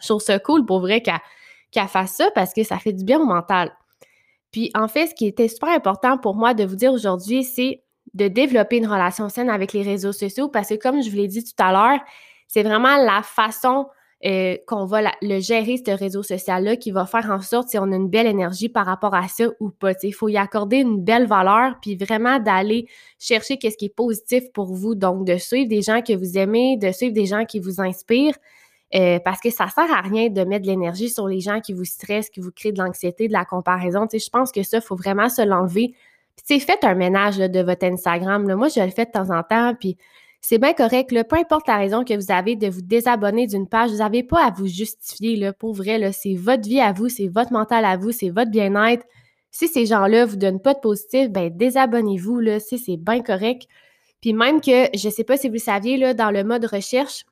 Je 0.00 0.08
trouve 0.08 0.20
ça 0.20 0.38
cool 0.38 0.64
pour 0.66 0.80
vrai 0.80 1.02
qu'elle 1.02 1.88
fasse 1.88 2.12
ça 2.12 2.30
parce 2.34 2.52
que 2.52 2.62
ça 2.62 2.78
fait 2.78 2.92
du 2.92 3.04
bien 3.04 3.20
au 3.20 3.26
mental. 3.26 3.72
Puis 4.52 4.70
en 4.74 4.88
fait, 4.88 5.08
ce 5.08 5.14
qui 5.14 5.26
était 5.26 5.48
super 5.48 5.70
important 5.70 6.18
pour 6.18 6.34
moi 6.34 6.54
de 6.54 6.64
vous 6.64 6.76
dire 6.76 6.92
aujourd'hui, 6.92 7.44
c'est 7.44 7.82
de 8.14 8.28
développer 8.28 8.78
une 8.78 8.86
relation 8.86 9.28
saine 9.28 9.50
avec 9.50 9.72
les 9.72 9.82
réseaux 9.82 10.12
sociaux 10.12 10.48
parce 10.48 10.68
que 10.68 10.74
comme 10.74 11.02
je 11.02 11.10
vous 11.10 11.16
l'ai 11.16 11.28
dit 11.28 11.44
tout 11.44 11.62
à 11.62 11.72
l'heure, 11.72 12.00
c'est 12.48 12.62
vraiment 12.62 12.96
la 12.96 13.22
façon 13.22 13.86
euh, 14.24 14.56
qu'on 14.66 14.86
va 14.86 15.12
le 15.20 15.40
gérer, 15.40 15.76
ce 15.76 15.90
réseau 15.90 16.22
social-là, 16.22 16.76
qui 16.76 16.90
va 16.90 17.04
faire 17.04 17.30
en 17.30 17.42
sorte 17.42 17.68
si 17.68 17.78
on 17.78 17.92
a 17.92 17.96
une 17.96 18.08
belle 18.08 18.26
énergie 18.26 18.70
par 18.70 18.86
rapport 18.86 19.14
à 19.14 19.28
ça 19.28 19.44
ou 19.60 19.68
pas. 19.68 19.92
Il 20.02 20.14
faut 20.14 20.28
y 20.28 20.38
accorder 20.38 20.78
une 20.78 21.04
belle 21.04 21.26
valeur, 21.26 21.74
puis 21.82 21.96
vraiment 21.96 22.38
d'aller 22.38 22.88
chercher 23.18 23.58
qu'est-ce 23.58 23.76
qui 23.76 23.86
est 23.86 23.94
positif 23.94 24.44
pour 24.54 24.72
vous. 24.72 24.94
Donc, 24.94 25.26
de 25.26 25.36
suivre 25.36 25.68
des 25.68 25.82
gens 25.82 26.00
que 26.00 26.14
vous 26.14 26.38
aimez, 26.38 26.78
de 26.78 26.92
suivre 26.92 27.12
des 27.12 27.26
gens 27.26 27.44
qui 27.44 27.60
vous 27.60 27.82
inspirent, 27.82 28.36
Euh, 28.94 29.18
parce 29.24 29.40
que 29.40 29.50
ça 29.50 29.66
sert 29.68 29.92
à 29.92 30.00
rien 30.00 30.28
de 30.28 30.44
mettre 30.44 30.62
de 30.62 30.68
l'énergie 30.68 31.10
sur 31.10 31.26
les 31.26 31.40
gens 31.40 31.60
qui 31.60 31.72
vous 31.72 31.84
stressent, 31.84 32.30
qui 32.30 32.40
vous 32.40 32.52
créent 32.52 32.72
de 32.72 32.78
l'anxiété, 32.78 33.26
de 33.26 33.32
la 33.32 33.44
comparaison. 33.44 34.06
je 34.12 34.30
pense 34.30 34.52
que 34.52 34.62
ça, 34.62 34.78
il 34.78 34.82
faut 34.82 34.94
vraiment 34.94 35.28
se 35.28 35.42
l'enlever. 35.42 35.94
Faites 36.46 36.84
un 36.84 36.94
ménage 36.94 37.38
de 37.38 37.60
votre 37.60 37.84
Instagram. 37.84 38.44
Moi, 38.54 38.68
je 38.68 38.80
le 38.80 38.90
fais 38.90 39.06
de 39.06 39.10
temps 39.10 39.36
en 39.36 39.42
temps, 39.42 39.74
puis 39.74 39.96
c'est 40.40 40.58
bien 40.58 40.74
correct. 40.74 41.12
Peu 41.28 41.36
importe 41.36 41.66
la 41.66 41.78
raison 41.78 42.04
que 42.04 42.14
vous 42.14 42.30
avez 42.30 42.54
de 42.54 42.68
vous 42.68 42.82
désabonner 42.82 43.48
d'une 43.48 43.66
page, 43.66 43.90
vous 43.90 43.96
n'avez 43.96 44.22
pas 44.22 44.44
à 44.46 44.50
vous 44.52 44.68
justifier. 44.68 45.34
Là, 45.34 45.52
pour 45.52 45.74
vrai, 45.74 46.12
c'est 46.12 46.34
votre 46.34 46.68
vie 46.68 46.80
à 46.80 46.92
vous, 46.92 47.08
c'est 47.08 47.26
votre 47.26 47.52
mental 47.52 47.84
à 47.84 47.96
vous, 47.96 48.12
c'est 48.12 48.30
votre 48.30 48.52
bien-être. 48.52 49.04
Si 49.50 49.66
ces 49.66 49.86
gens-là 49.86 50.20
ne 50.20 50.30
vous 50.30 50.36
donnent 50.36 50.60
pas 50.60 50.74
de 50.74 50.78
positif, 50.78 51.30
ben 51.30 51.50
désabonnez-vous. 51.50 52.42
C'est 52.60 52.96
bien 52.96 53.22
correct. 53.22 53.66
Puis 54.20 54.32
même 54.34 54.60
que, 54.60 54.86
je 54.94 55.08
ne 55.08 55.12
sais 55.12 55.24
pas 55.24 55.36
si 55.36 55.48
vous 55.48 55.54
le 55.54 55.58
saviez, 55.58 55.96
là, 55.96 56.14
dans 56.14 56.30
le 56.30 56.44
mode 56.44 56.66
recherche, 56.66 57.24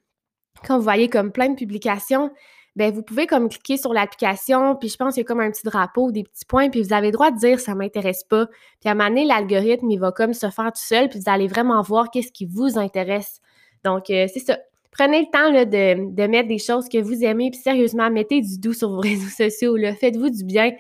quand 0.64 0.76
vous 0.76 0.83
voyez 0.83 1.09
comme 1.09 1.33
plein 1.33 1.49
de 1.49 1.54
publications, 1.54 2.30
ben 2.76 2.92
vous 2.92 3.02
pouvez 3.02 3.26
comme 3.26 3.49
cliquer 3.49 3.76
sur 3.76 3.92
l'application, 3.92 4.75
puis 4.75 4.88
je 4.88 4.97
pense 4.97 5.14
qu'il 5.14 5.23
y 5.23 5.25
a 5.25 5.26
comme 5.26 5.40
un 5.40 5.50
petit 5.50 5.64
drapeau, 5.64 6.11
des 6.11 6.25
petits 6.25 6.44
points, 6.44 6.71
puis 6.71 6.83
vous 6.83 6.92
avez 6.92 7.09
le 7.09 7.12
droit 7.12 7.30
de 7.30 7.38
dire 7.38 7.61
ça 7.61 7.75
m'intéresse 7.75 8.25
pas. 8.25 8.47
Puis 8.80 8.88
à 8.88 8.90
un 8.90 8.94
moment 8.94 9.11
donné, 9.11 9.25
l'algorithme, 9.25 9.88
il 9.90 9.99
va 9.99 10.11
comme 10.11 10.35
se 10.35 10.50
faire 10.50 10.73
tout 10.73 10.83
seul, 10.83 11.09
puis 11.09 11.21
vous 11.21 11.30
allez 11.30 11.47
vraiment 11.47 11.80
voir 11.83 12.11
qu'est-ce 12.11 12.33
qui 12.33 12.47
vous 12.47 12.78
intéresse. 12.78 13.40
Donc, 13.85 14.11
euh, 14.11 14.26
c'est 14.33 14.40
ça. 14.40 14.59
Prenez 14.90 15.21
le 15.21 15.30
temps 15.30 15.52
là, 15.52 15.64
de, 15.64 16.14
de, 16.14 16.26
mettre 16.26 16.49
des 16.49 16.59
choses 16.59 16.88
que 16.88 16.99
vous 16.99 17.25
aimez, 17.25 17.50
puis 17.50 17.61
sérieusement, 17.61 18.11
mettez 18.11 18.40
du 18.40 18.59
doux 18.59 18.73
sur 18.73 18.90
vos 18.90 19.00
réseaux 19.00 19.28
sociaux. 19.28 19.76
Faites-vous 20.00 20.30
du 20.30 20.44
bien 20.44 20.73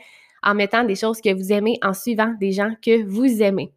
en 0.42 0.54
mettant 0.54 0.84
des 0.84 0.94
choses 0.94 1.20
que 1.20 1.32
vous 1.32 1.52
aimez, 1.52 1.78
en 1.82 1.94
suivant 1.94 2.34
des 2.38 2.52
gens 2.52 2.72
que 2.82 3.04
vous 3.04 3.42
aimez. 3.42 3.72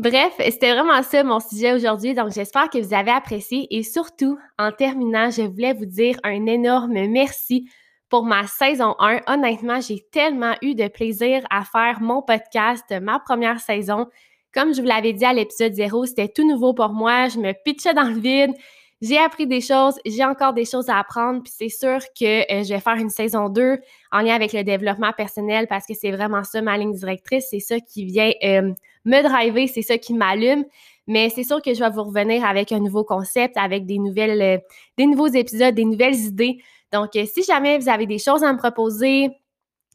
Bref, 0.00 0.32
c'était 0.38 0.72
vraiment 0.72 1.02
ça 1.02 1.22
mon 1.22 1.40
sujet 1.40 1.74
aujourd'hui, 1.74 2.14
donc 2.14 2.32
j'espère 2.32 2.70
que 2.70 2.78
vous 2.78 2.94
avez 2.94 3.10
apprécié 3.10 3.66
et 3.68 3.82
surtout, 3.82 4.38
en 4.58 4.72
terminant, 4.72 5.28
je 5.28 5.42
voulais 5.42 5.74
vous 5.74 5.84
dire 5.84 6.18
un 6.24 6.46
énorme 6.46 7.06
merci 7.08 7.68
pour 8.08 8.24
ma 8.24 8.46
saison 8.46 8.94
1. 8.98 9.20
Honnêtement, 9.26 9.78
j'ai 9.82 10.00
tellement 10.10 10.54
eu 10.62 10.74
de 10.74 10.88
plaisir 10.88 11.42
à 11.50 11.66
faire 11.66 12.00
mon 12.00 12.22
podcast, 12.22 12.86
ma 13.02 13.18
première 13.18 13.60
saison. 13.60 14.06
Comme 14.54 14.72
je 14.72 14.80
vous 14.80 14.86
l'avais 14.88 15.12
dit 15.12 15.26
à 15.26 15.34
l'épisode 15.34 15.74
0, 15.74 16.06
c'était 16.06 16.28
tout 16.28 16.48
nouveau 16.48 16.72
pour 16.72 16.94
moi, 16.94 17.28
je 17.28 17.38
me 17.38 17.52
pitchais 17.52 17.92
dans 17.92 18.08
le 18.08 18.18
vide. 18.18 18.54
J'ai 19.02 19.16
appris 19.16 19.46
des 19.46 19.62
choses, 19.62 19.98
j'ai 20.04 20.24
encore 20.26 20.52
des 20.52 20.66
choses 20.66 20.90
à 20.90 20.98
apprendre, 20.98 21.42
puis 21.42 21.52
c'est 21.56 21.70
sûr 21.70 22.00
que 22.18 22.42
euh, 22.52 22.62
je 22.64 22.74
vais 22.74 22.80
faire 22.80 22.96
une 22.96 23.08
saison 23.08 23.48
2 23.48 23.78
en 24.12 24.20
lien 24.20 24.34
avec 24.34 24.52
le 24.52 24.62
développement 24.62 25.12
personnel 25.14 25.66
parce 25.68 25.86
que 25.86 25.94
c'est 25.94 26.10
vraiment 26.10 26.44
ça 26.44 26.60
ma 26.60 26.76
ligne 26.76 26.92
directrice, 26.92 27.46
c'est 27.50 27.60
ça 27.60 27.80
qui 27.80 28.04
vient 28.04 28.30
euh, 28.44 28.74
me 29.06 29.22
driver, 29.22 29.66
c'est 29.68 29.80
ça 29.80 29.96
qui 29.96 30.12
m'allume. 30.12 30.66
Mais 31.06 31.30
c'est 31.30 31.44
sûr 31.44 31.62
que 31.62 31.72
je 31.72 31.80
vais 31.80 31.88
vous 31.88 32.04
revenir 32.04 32.44
avec 32.44 32.72
un 32.72 32.78
nouveau 32.78 33.02
concept, 33.02 33.56
avec 33.56 33.86
des 33.86 33.98
nouvelles, 33.98 34.42
euh, 34.42 34.58
des 34.98 35.06
nouveaux 35.06 35.28
épisodes, 35.28 35.74
des 35.74 35.86
nouvelles 35.86 36.16
idées. 36.16 36.58
Donc, 36.92 37.10
si 37.14 37.42
jamais 37.42 37.78
vous 37.78 37.88
avez 37.88 38.06
des 38.06 38.18
choses 38.18 38.44
à 38.44 38.52
me 38.52 38.58
proposer, 38.58 39.30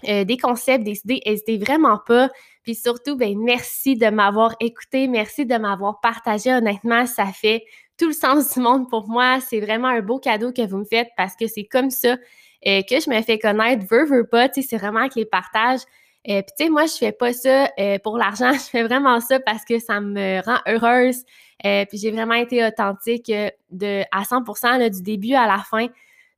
des 0.04 0.38
concepts, 0.38 0.84
des 0.84 1.00
idées, 1.04 1.22
n'hésitez 1.26 1.58
vraiment 1.58 2.00
pas. 2.06 2.30
Puis 2.64 2.76
surtout, 2.76 3.16
ben 3.16 3.38
merci 3.38 3.96
de 3.96 4.08
m'avoir 4.08 4.56
écouté, 4.60 5.08
merci 5.08 5.46
de 5.46 5.56
m'avoir 5.56 6.00
partagé. 6.00 6.54
Honnêtement, 6.54 7.06
ça 7.06 7.28
fait 7.28 7.64
tout 7.98 8.08
le 8.08 8.14
sens 8.14 8.54
du 8.54 8.60
monde 8.60 8.90
pour 8.90 9.08
moi. 9.08 9.40
C'est 9.40 9.60
vraiment 9.60 9.88
un 9.88 10.02
beau 10.02 10.20
cadeau 10.20 10.52
que 10.52 10.66
vous 10.68 10.78
me 10.78 10.86
faites 10.86 11.10
parce 11.18 11.36
que 11.36 11.48
c'est 11.48 11.66
comme 11.66 11.90
ça 11.90 12.18
que 12.64 13.00
je 13.00 13.10
me 13.10 13.22
fais 13.22 13.38
connaître, 13.38 13.86
veux, 13.90 14.06
veux 14.06 14.26
pas. 14.26 14.50
C'est 14.52 14.78
vraiment 14.78 15.02
avec 15.02 15.16
les 15.16 15.26
partages. 15.26 15.82
Euh, 16.28 16.42
puis 16.42 16.54
tu 16.58 16.64
sais, 16.64 16.70
moi, 16.70 16.86
je 16.88 16.94
fais 16.94 17.12
pas 17.12 17.34
ça 17.34 17.70
euh, 17.80 18.00
pour 18.00 18.18
l'argent, 18.18 18.52
je 18.54 18.70
fais 18.70 18.84
vraiment 18.84 19.20
ça 19.20 19.40
parce 19.40 19.64
que 19.64 19.80
ça 19.80 20.02
me 20.02 20.44
rend 20.44 20.60
heureuse. 20.68 21.24
Euh, 21.66 21.86
puis 21.86 21.98
j'ai 21.98 22.12
vraiment 22.12 22.34
été 22.34 22.66
authentique 22.66 23.32
de 23.72 24.02
à 24.12 24.24
100% 24.24 24.90
du 24.90 25.02
début 25.02 25.34
à 25.34 25.48
la 25.48 25.60
fin. 25.60 25.88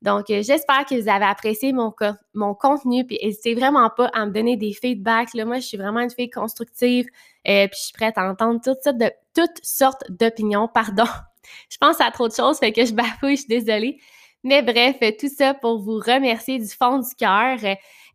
Donc, 0.04 0.26
j'espère 0.28 0.86
que 0.86 0.94
vous 0.94 1.10
avez 1.10 1.26
apprécié 1.26 1.74
mon, 1.74 1.92
mon 2.36 2.54
contenu. 2.54 3.06
Puis 3.06 3.18
n'hésitez 3.24 3.56
vraiment 3.56 3.90
pas 3.90 4.08
à 4.14 4.28
me 4.28 4.32
donner 4.32 4.56
des 4.56 4.74
feedbacks. 4.74 5.34
Là, 5.34 5.44
moi, 5.44 5.56
je 5.56 5.66
suis 5.66 5.78
vraiment 5.78 6.02
une 6.02 6.12
fille 6.12 6.30
constructive. 6.30 7.08
puis 7.44 7.70
je 7.74 7.80
suis 7.80 7.94
prête 7.94 8.16
à 8.18 8.30
entendre 8.30 8.62
toutes 8.64 8.84
sortes 8.84 8.98
de 8.98 9.12
toutes 9.34 9.60
sortes 9.64 10.04
d'opinions. 10.10 10.68
Pardon. 10.68 11.06
Je 11.70 11.78
pense 11.78 12.00
à 12.02 12.12
trop 12.12 12.28
de 12.28 12.34
choses, 12.34 12.60
fait 12.60 12.72
que 12.72 12.86
je 12.86 12.94
bafouille, 12.94 13.36
je 13.36 13.42
suis 13.42 13.48
désolée. 13.48 14.00
Mais 14.44 14.62
bref, 14.62 14.98
tout 15.20 15.30
ça 15.30 15.54
pour 15.54 15.82
vous 15.82 16.00
remercier 16.00 16.60
du 16.60 16.68
fond 16.68 17.00
du 17.00 17.16
cœur. 17.16 17.58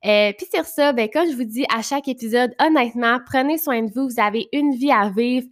Euh, 0.05 0.33
puis 0.37 0.47
sur 0.53 0.64
ça, 0.64 0.92
ben, 0.92 1.09
comme 1.09 1.31
je 1.31 1.37
vous 1.37 1.45
dis 1.45 1.64
à 1.73 1.83
chaque 1.83 2.09
épisode, 2.09 2.55
honnêtement, 2.59 3.18
prenez 3.27 3.59
soin 3.59 3.83
de 3.83 3.92
vous. 3.92 4.09
Vous 4.09 4.21
avez 4.21 4.49
une 4.53 4.75
vie 4.75 4.90
à 4.90 5.11
vivre. 5.11 5.47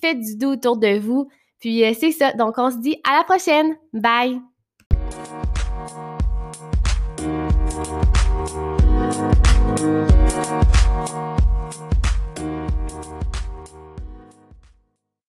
Faites 0.00 0.20
du 0.20 0.36
doux 0.36 0.52
autour 0.52 0.76
de 0.76 0.98
vous. 0.98 1.28
Puis 1.60 1.84
euh, 1.84 1.92
c'est 1.98 2.12
ça. 2.12 2.32
Donc, 2.32 2.54
on 2.58 2.70
se 2.70 2.78
dit 2.78 3.00
à 3.08 3.18
la 3.18 3.24
prochaine. 3.24 3.76
Bye! 3.92 4.40